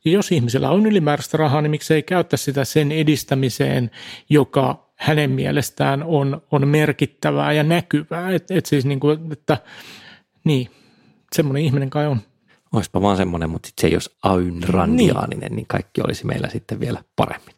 [0.04, 3.90] jos ihmisellä on ylimääräistä rahaa, niin miksei käyttä sitä sen edistämiseen,
[4.30, 8.30] joka hänen mielestään on, on merkittävää ja näkyvää.
[8.30, 9.58] Et, et siis niin kuin, että
[10.44, 10.70] niin,
[11.36, 12.20] semmoinen ihminen kai on.
[12.72, 14.11] Olisipa vaan semmoinen, mutta sit se ei olisi
[14.86, 15.57] niin.
[15.57, 17.57] niin kaikki olisi meillä sitten vielä paremmin.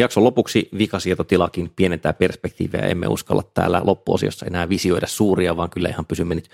[0.00, 2.80] Jakson lopuksi vikasietotilakin pienentää perspektiiviä.
[2.80, 6.50] Emme uskalla täällä loppuosiossa enää visioida suuria, vaan kyllä ihan pysymme nyt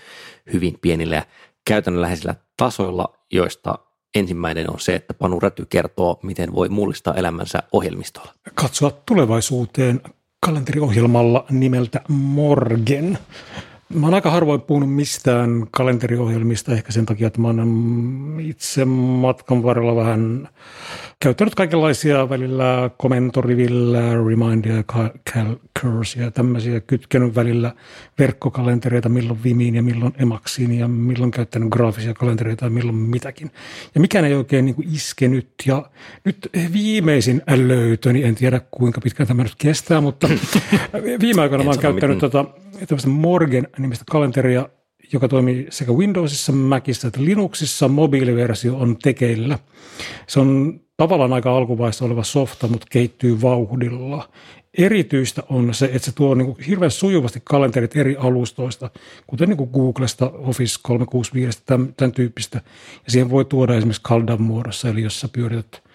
[0.53, 1.27] hyvin pienillä ja
[1.65, 3.79] käytännönläheisillä tasoilla, joista
[4.15, 8.35] ensimmäinen on se, että Panu Räty kertoo, miten voi mullistaa elämänsä ohjelmistolla.
[8.55, 10.01] Katsoa tulevaisuuteen
[10.41, 13.19] kalenteriohjelmalla nimeltä Morgen.
[13.95, 19.63] Mä oon aika harvoin puhunut mistään kalenteriohjelmista, ehkä sen takia, että mä oon itse matkan
[19.63, 20.49] varrella vähän
[21.21, 24.85] käyttänyt kaikenlaisia välillä komentorivillä, remindia,
[25.33, 27.73] calcurs ja tämmöisiä, kytkenyt välillä
[28.19, 33.51] verkkokalentereita, milloin Vimiin ja milloin Emaksiin ja milloin käyttänyt graafisia kalentereita ja milloin mitäkin.
[33.95, 35.49] Ja mikään ei oikein niin kuin iskenyt.
[35.67, 35.91] Ja
[36.25, 40.29] nyt viimeisin löytöni, en tiedä kuinka pitkään tämä nyt kestää, mutta
[41.23, 42.45] viime aikoina mä oon käyttänyt tota,
[42.77, 44.69] tämmöistä Morgan-nimistä kalenteria,
[45.13, 47.89] joka toimii sekä Windowsissa, Macissa että Linuxissa.
[47.89, 49.59] Mobiiliversio on tekeillä.
[50.27, 54.29] Se on tavallaan aika alkuvaiheessa oleva softa, mutta kehittyy vauhdilla.
[54.79, 58.91] Erityistä on se, että se tuo niin kuin hirveän sujuvasti kalenterit eri alustoista,
[59.27, 62.61] kuten niin kuin Googlesta, Office 365, tämän, tämän tyyppistä.
[63.05, 65.86] Ja siihen voi tuoda esimerkiksi Caldan muodossa, eli jos sä pyörität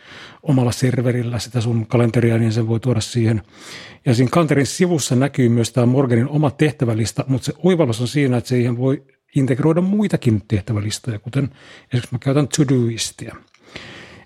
[0.43, 3.41] omalla serverillä sitä sun kalenteria, niin sen voi tuoda siihen.
[4.05, 8.37] Ja siinä kalenterin sivussa näkyy myös tämä Morganin oma tehtävälista, mutta se oivallus on siinä,
[8.37, 9.03] että siihen voi
[9.35, 11.49] integroida muitakin tehtävälistoja, kuten
[11.87, 13.35] esimerkiksi mä käytän Todoistia.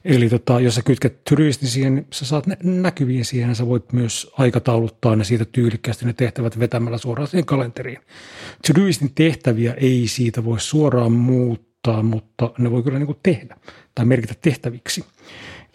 [0.05, 3.67] Eli tota, jos sä kytket Todoistin siihen, niin sä saat ne näkyviin siihen ja sä
[3.67, 7.97] voit myös aikatauluttaa ne siitä tyylikkäästi ne tehtävät vetämällä suoraan siihen kalenteriin.
[8.67, 13.57] Todoistin tehtäviä ei siitä voi suoraan muuttaa, mutta ne voi kyllä niin kuin tehdä
[13.95, 15.05] tai merkitä tehtäviksi.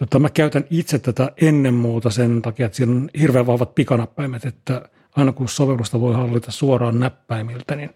[0.00, 4.44] Tota, mä käytän itse tätä ennen muuta sen takia, että siinä on hirveän vahvat pikanäppäimet,
[4.44, 7.90] että aina kun sovellusta voi hallita suoraan näppäimiltä, niin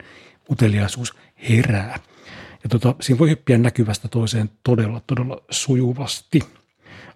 [0.51, 1.15] uteliaisuus
[1.49, 1.99] herää.
[2.63, 6.41] Ja tota, siinä voi hyppiä näkyvästä toiseen todella, todella sujuvasti.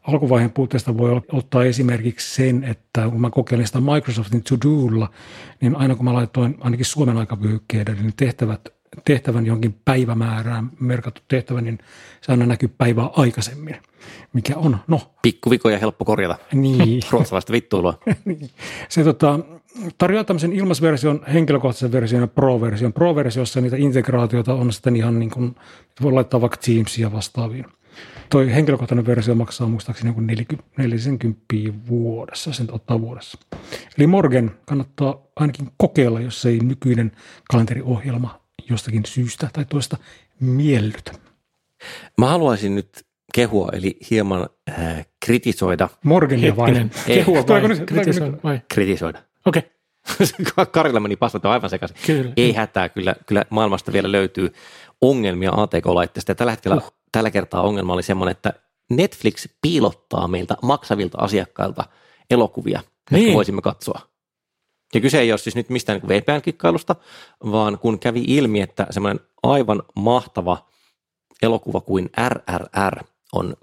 [0.03, 5.11] Alkuvaiheen puutteesta voi ottaa esimerkiksi sen, että kun mä kokeilin sitä Microsoftin To-Dolla,
[5.61, 8.69] niin aina kun mä laitoin ainakin Suomen aikavyöhykkeelle, niin tehtävät
[9.05, 11.79] tehtävän johonkin päivämäärään merkattu tehtävä, niin
[12.21, 13.77] se aina näkyy päivää aikaisemmin,
[14.33, 15.01] mikä on, no.
[15.23, 16.39] Pikkuvikoja helppo korjata.
[16.53, 17.03] Niin.
[17.11, 17.99] Ruotsalaista vittuilua.
[18.25, 18.51] niin.
[18.89, 19.39] Se tota,
[19.99, 22.93] tarjoaa tämmöisen ilmaisversion, henkilökohtaisen version ja Pro-version.
[22.93, 25.57] Pro-versiossa niitä integraatioita on sitten ihan niin kuin,
[26.03, 27.67] voi laittaa vaikka Teamsia vastaaviin.
[28.31, 31.41] Toi henkilökohtainen versio maksaa muistaakseni joku 40
[31.89, 33.39] vuodessa, sen ottaa vuodessa.
[33.99, 37.13] Eli Morgan kannattaa ainakin kokeilla, jos ei nykyinen
[37.51, 38.41] kalenteriohjelma
[38.71, 39.97] jostakin syystä tai toista
[40.41, 41.13] miellytä.
[42.19, 45.89] Mä haluaisin nyt kehua, eli hieman äh, kritisoida.
[46.05, 46.73] Morgania vai?
[47.07, 47.61] Kehua vai?
[47.87, 48.61] Kritisoida vai?
[48.69, 49.23] Kritisoida.
[49.47, 49.63] Okei.
[49.63, 49.79] Okay.
[50.73, 51.97] Karilla meni pasvat aivan sekaisin.
[52.07, 52.33] Kyllä.
[52.37, 54.53] Ei hätää, kyllä, kyllä maailmasta vielä löytyy
[55.01, 56.31] ongelmia ATK-laitteesta.
[56.31, 56.93] Ja tällä hetkellä, uh.
[57.13, 58.53] tällä kertaa ongelma oli semmoinen, että
[58.91, 61.85] Netflix piilottaa meiltä maksavilta asiakkailta
[62.31, 63.23] elokuvia, niin.
[63.23, 64.01] jotka voisimme katsoa.
[64.95, 66.97] Ja kyse ei ole siis nyt mistään niin VPN-kikkailusta,
[67.45, 70.69] vaan kun kävi ilmi, että semmoinen aivan mahtava
[71.43, 73.55] elokuva kuin RRR on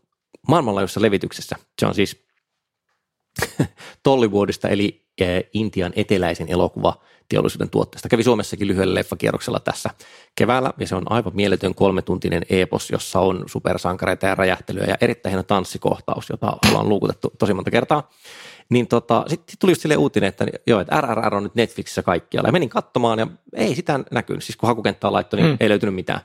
[0.47, 1.55] maailmanlaajuisessa levityksessä.
[1.79, 2.25] Se on siis
[4.03, 8.09] Tollywoodista eli eh, Intian eteläisen elokuva teollisuuden tuotteesta.
[8.09, 9.89] Kävi Suomessakin lyhyellä leffakierroksella tässä
[10.35, 15.31] keväällä ja se on aivan mieletön kolmetuntinen epos, jossa on supersankareita ja räjähtelyä ja erittäin
[15.31, 18.09] hieno tanssikohtaus, jota ollaan luukutettu tosi monta kertaa.
[18.69, 22.47] Niin tota, sitten tuli just sille uutinen, että joo, että RRR on nyt Netflixissä kaikkialla.
[22.47, 24.43] Ja menin katsomaan ja ei sitä näkynyt.
[24.43, 25.57] Siis kun hakukenttää laittoi, niin mm.
[25.59, 26.21] ei löytynyt mitään.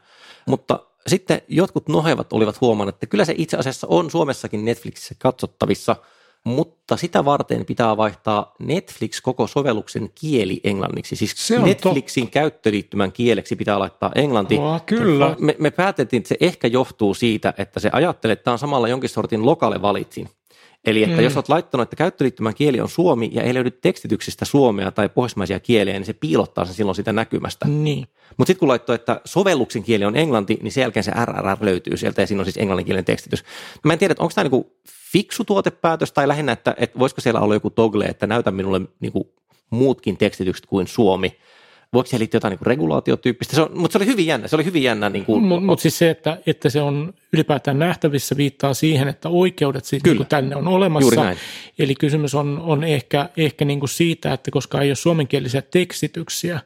[0.47, 0.81] Mutta
[1.11, 5.97] sitten jotkut nohevat olivat huomanneet, että kyllä se itse asiassa on Suomessakin Netflixissä katsottavissa,
[6.45, 11.17] mutta sitä varten pitää vaihtaa Netflix koko sovelluksen kieli englanniksi.
[11.17, 12.33] Siis se Netflixin totta.
[12.33, 14.59] käyttöliittymän kieleksi pitää laittaa englanti.
[14.59, 15.37] Oh, kyllä.
[15.39, 18.89] Me, me päätettiin, että se ehkä johtuu siitä, että se ajattelee, että tämä on samalla
[18.89, 20.29] jonkin sortin lokale valitsin.
[20.87, 21.23] Eli että mm.
[21.23, 25.61] jos olet laittanut, että käyttöliittymän kieli on suomi ja ei löydy tekstityksistä suomea tai pohjoismaisia
[25.61, 27.69] kieliä, niin se piilottaa sen silloin sitä näkymästä.
[27.69, 28.07] Niin.
[28.37, 31.97] Mutta sitten kun laittoi, että sovelluksen kieli on englanti, niin sen jälkeen se RRR löytyy
[31.97, 33.45] sieltä ja siinä on siis englanninkielinen tekstitys.
[33.85, 34.77] Mä en tiedä, onko tämä niinku
[35.13, 39.35] fiksu tuotepäätös tai lähinnä, että, että voisiko siellä olla joku toggle, että näytä minulle niinku
[39.71, 41.37] muutkin tekstitykset kuin suomi.
[41.93, 44.65] Voiko siihen liittyä jotain niin regulaatiotyyppistä, se on, mutta se oli hyvin jännä, se oli
[44.65, 45.09] hyvin jännä.
[45.09, 45.43] Niin kuin...
[45.43, 50.05] Mutta mut siis se, että, että se on ylipäätään nähtävissä viittaa siihen, että oikeudet siis
[50.05, 51.37] niin tänne on olemassa.
[51.79, 56.61] Eli kysymys on, on ehkä, ehkä niin kuin siitä, että koska ei ole suomenkielisiä tekstityksiä,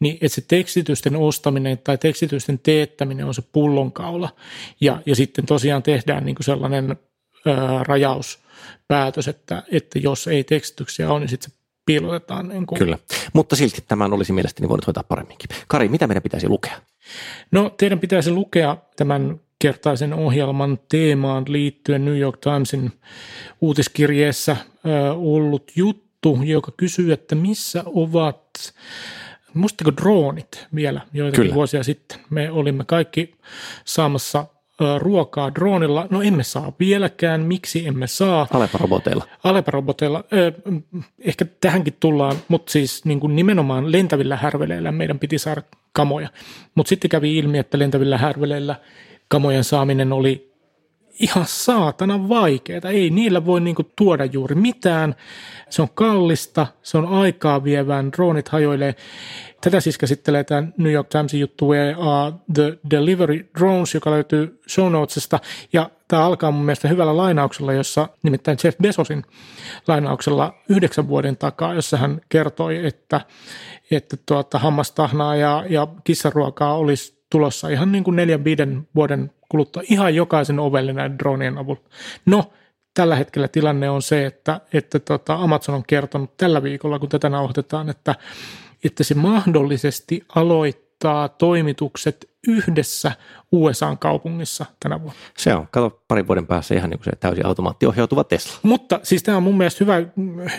[0.00, 4.28] niin että se tekstitysten ostaminen tai tekstitysten teettäminen on se pullonkaula.
[4.80, 6.96] Ja, ja sitten tosiaan tehdään niin kuin sellainen
[7.46, 12.48] ää, rajauspäätös, että, että jos ei tekstityksiä ole, niin sitten se piilotetaan.
[12.48, 12.78] Niin kuin.
[12.78, 12.98] Kyllä,
[13.32, 15.50] mutta silti tämän olisi mielestäni voinut hoitaa paremminkin.
[15.68, 16.80] Kari, mitä meidän pitäisi lukea?
[17.50, 22.92] No teidän pitäisi lukea tämän kertaisen ohjelman teemaan liittyen New York Timesin
[23.60, 24.56] uutiskirjeessä
[25.16, 28.74] ollut juttu, joka kysyy, että missä ovat,
[29.54, 31.54] muistako droonit vielä joitakin Kyllä.
[31.54, 32.18] vuosia sitten.
[32.30, 33.34] Me olimme kaikki
[33.84, 34.46] saamassa
[34.98, 36.06] ruokaa droonilla.
[36.10, 37.40] No emme saa vieläkään.
[37.40, 38.46] Miksi emme saa?
[38.52, 39.24] Alepa-roboteilla.
[39.44, 40.24] Alepa-roboteilla.
[41.18, 45.62] Ehkä tähänkin tullaan, mutta siis niin kuin nimenomaan lentävillä härveleillä meidän piti saada
[45.92, 46.28] kamoja.
[46.74, 48.76] Mutta sitten kävi ilmi, että lentävillä härveleillä
[49.28, 50.54] kamojen saaminen oli
[51.20, 52.90] ihan saatana vaikeaa.
[52.90, 55.14] Ei niillä voi niinku tuoda juuri mitään.
[55.70, 58.94] Se on kallista, se on aikaa vievään, droonit hajoilee.
[59.64, 61.66] Tätä siis käsittelee tämä New York Timesin juttu
[62.54, 65.40] the Delivery Drones, joka löytyy show notesista.
[65.72, 69.22] Ja tämä alkaa mun mielestä hyvällä lainauksella, jossa nimittäin Jeff Bezosin
[69.88, 73.20] lainauksella yhdeksän vuoden takaa, jossa hän kertoi, että,
[73.90, 79.82] että tuota, hammastahnaa ja, ja kissaruokaa olisi tulossa ihan niin kuin neljän viiden vuoden kuluttua
[79.90, 81.82] ihan jokaisen ovelle näiden dronien avulla.
[82.26, 82.52] No,
[82.94, 87.28] tällä hetkellä tilanne on se, että, että tota Amazon on kertonut tällä viikolla, kun tätä
[87.28, 88.14] nauhoitetaan, että,
[88.84, 90.83] että se mahdollisesti aloittaa
[91.38, 93.12] toimitukset yhdessä
[93.52, 95.18] USA-kaupungissa tänä vuonna.
[95.36, 98.52] Se on, kato parin vuoden päässä ihan niin kuin se täysin automaattiohjautuva Tesla.
[98.62, 100.02] Mutta siis tämä on mun mielestä hyvä,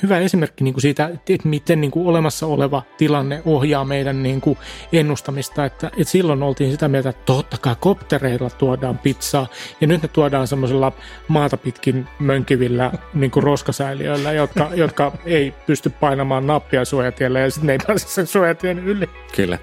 [0.03, 4.41] hyvä esimerkki niin kuin siitä, että miten niin kuin olemassa oleva tilanne ohjaa meidän niin
[4.41, 4.57] kuin
[4.93, 5.65] ennustamista.
[5.65, 9.47] Että, että silloin oltiin sitä mieltä, että totta kai koptereilla tuodaan pizzaa
[9.81, 10.91] ja nyt ne tuodaan semmoisella
[11.27, 17.67] maata pitkin mönkivillä niin kuin roskasäiliöillä, jotka, jotka ei pysty painamaan nappia suojatielle ja sitten
[17.67, 19.09] ne ei pääse sen suojatien yli.
[19.35, 19.57] Kyllä.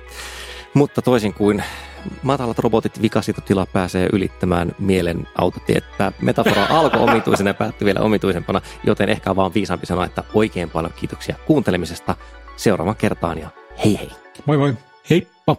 [0.74, 1.64] Mutta toisin kuin
[2.22, 5.84] matalat robotit vikasitotila pääsee ylittämään mielen autotiet.
[5.98, 10.24] Tämä metafora alkoi omituisena ja päättyi vielä omituisempana, joten ehkä on vaan viisaampi sanoa, että
[10.34, 12.16] oikein paljon kiitoksia kuuntelemisesta.
[12.56, 13.48] Seuraavan kertaan ja
[13.84, 14.10] hei hei.
[14.46, 14.74] Moi moi.
[15.10, 15.56] Heippa.